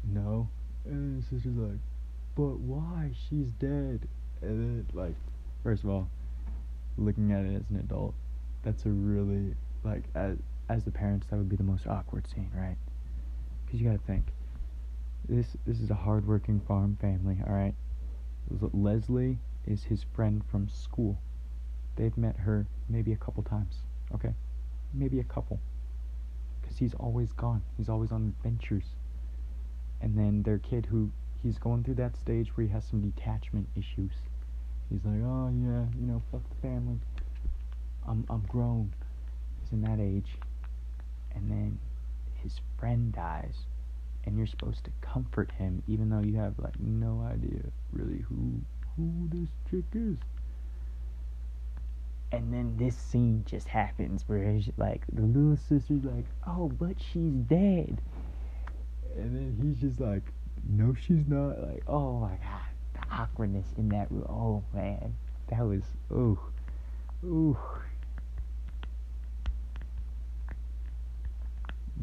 "No," 0.04 0.50
and 0.86 1.18
his 1.18 1.26
sister's 1.26 1.58
like, 1.58 1.80
"But 2.36 2.60
why? 2.60 3.12
She's 3.30 3.52
dead." 3.52 4.08
And 4.42 4.86
then 4.86 4.88
like, 4.94 5.16
first 5.64 5.84
of 5.84 5.90
all, 5.90 6.10
looking 6.98 7.32
at 7.32 7.46
it 7.46 7.56
as 7.56 7.70
an 7.70 7.78
adult, 7.78 8.14
that's 8.64 8.86
a 8.86 8.90
really 8.90 9.56
like 9.84 10.04
as 10.16 10.38
as 10.70 10.84
the 10.84 10.92
parents 10.92 11.28
that 11.28 11.38
would 11.38 11.50
be 11.50 11.56
the 11.56 11.64
most 11.64 11.88
awkward 11.88 12.28
scene, 12.28 12.52
right? 12.56 12.78
Because 13.66 13.80
you 13.80 13.88
gotta 13.88 14.02
think 14.06 14.26
this 15.28 15.56
this 15.66 15.80
is 15.80 15.92
a 15.92 15.96
hardworking 15.96 16.60
farm 16.62 16.98
family, 17.02 17.38
all 17.46 17.54
right. 17.54 17.76
Leslie 18.74 19.40
is 19.66 19.84
his 19.84 20.04
friend 20.14 20.44
from 20.46 20.70
school. 20.70 21.18
They've 21.96 22.18
met 22.18 22.38
her 22.38 22.68
maybe 22.90 23.14
a 23.14 23.18
couple 23.18 23.44
times, 23.44 23.76
okay? 24.14 24.34
Maybe 24.94 25.20
a 25.20 25.24
couple. 25.24 25.60
Cuz 26.64 26.78
he's 26.78 26.94
always 26.96 27.32
gone. 27.34 27.62
He's 27.78 27.90
always 27.90 28.12
on 28.12 28.34
adventures. 28.38 28.96
And 30.02 30.18
then 30.18 30.44
their 30.44 30.60
kid 30.60 30.88
who 30.88 31.12
he's 31.42 31.58
going 31.58 31.84
through 31.84 31.96
that 31.96 32.18
stage 32.18 32.56
where 32.56 32.68
he 32.68 32.74
has 32.74 32.86
some 32.86 33.02
detachment 33.02 33.70
issues. 33.76 34.12
He's 34.90 35.04
like, 35.06 35.22
"Oh 35.24 35.50
yeah, 35.50 35.86
you 36.00 36.06
know, 36.06 36.22
fuck 36.32 36.48
the 36.50 36.56
family. 36.56 37.00
I'm 38.08 38.26
I'm 38.30 38.42
grown." 38.42 38.94
He's 39.62 39.72
in 39.72 39.82
that 39.82 40.00
age. 40.00 40.38
And 41.34 41.50
then 41.50 41.80
his 42.36 42.60
friend 42.78 43.12
dies 43.12 43.66
and 44.26 44.38
you're 44.38 44.48
supposed 44.48 44.84
to 44.84 44.92
comfort 45.02 45.52
him 45.58 45.84
even 45.88 46.10
though 46.10 46.20
you 46.20 46.36
have 46.36 46.58
like 46.60 46.80
no 46.80 47.22
idea 47.32 47.62
really 47.92 48.24
who 48.30 48.62
who 48.96 49.28
this 49.30 49.50
chick 49.70 49.86
is 49.94 50.18
and 52.36 52.54
then 52.54 52.76
this 52.78 52.96
scene 52.96 53.44
just 53.48 53.68
happens 53.68 54.24
where 54.28 54.60
like 54.78 55.04
the 55.12 55.22
little 55.22 55.58
sister's 55.58 56.04
like 56.04 56.26
oh 56.48 56.70
but 56.80 56.96
she's 57.00 57.34
dead. 57.34 58.02
And 59.16 59.36
then 59.36 59.58
he's 59.62 59.80
just 59.80 60.00
like 60.02 60.24
no 60.68 60.94
she's 60.94 61.28
not. 61.28 61.62
Like 61.62 61.84
oh 61.88 62.20
my 62.20 62.36
god 62.36 62.62
the 62.94 63.02
awkwardness 63.14 63.68
in 63.78 63.90
that 63.90 64.12
room. 64.12 64.26
Oh 64.30 64.64
man. 64.74 65.16
That 65.50 65.62
was 65.62 65.84
oh 66.12 66.40
ooh. 67.24 67.58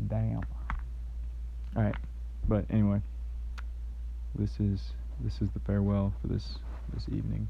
Damn. 0.09 0.41
All 1.77 1.83
right 1.83 1.95
but 2.49 2.65
anyway, 2.71 3.01
this 4.35 4.59
is 4.59 4.93
this 5.21 5.41
is 5.41 5.49
the 5.55 5.61
farewell 5.61 6.13
for 6.21 6.29
this 6.29 6.59
this 6.93 7.09
evening. 7.09 7.49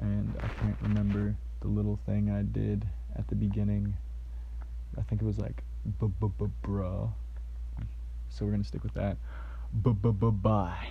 And 0.00 0.36
I 0.42 0.48
can't 0.48 0.76
remember 0.80 1.36
the 1.60 1.68
little 1.68 1.98
thing 2.06 2.30
I 2.30 2.42
did 2.42 2.86
at 3.16 3.26
the 3.28 3.34
beginning. 3.34 3.96
I 4.96 5.02
think 5.02 5.22
it 5.22 5.24
was 5.24 5.38
like 5.38 5.62
b 6.00 6.06
b 6.20 6.28
b 6.38 6.46
bruh. 6.62 7.12
So 8.30 8.44
we're 8.44 8.52
gonna 8.52 8.64
stick 8.64 8.84
with 8.84 8.94
that. 8.94 9.16
B 9.82 9.90
b 9.92 10.10
b 10.10 10.30
bye. 10.30 10.88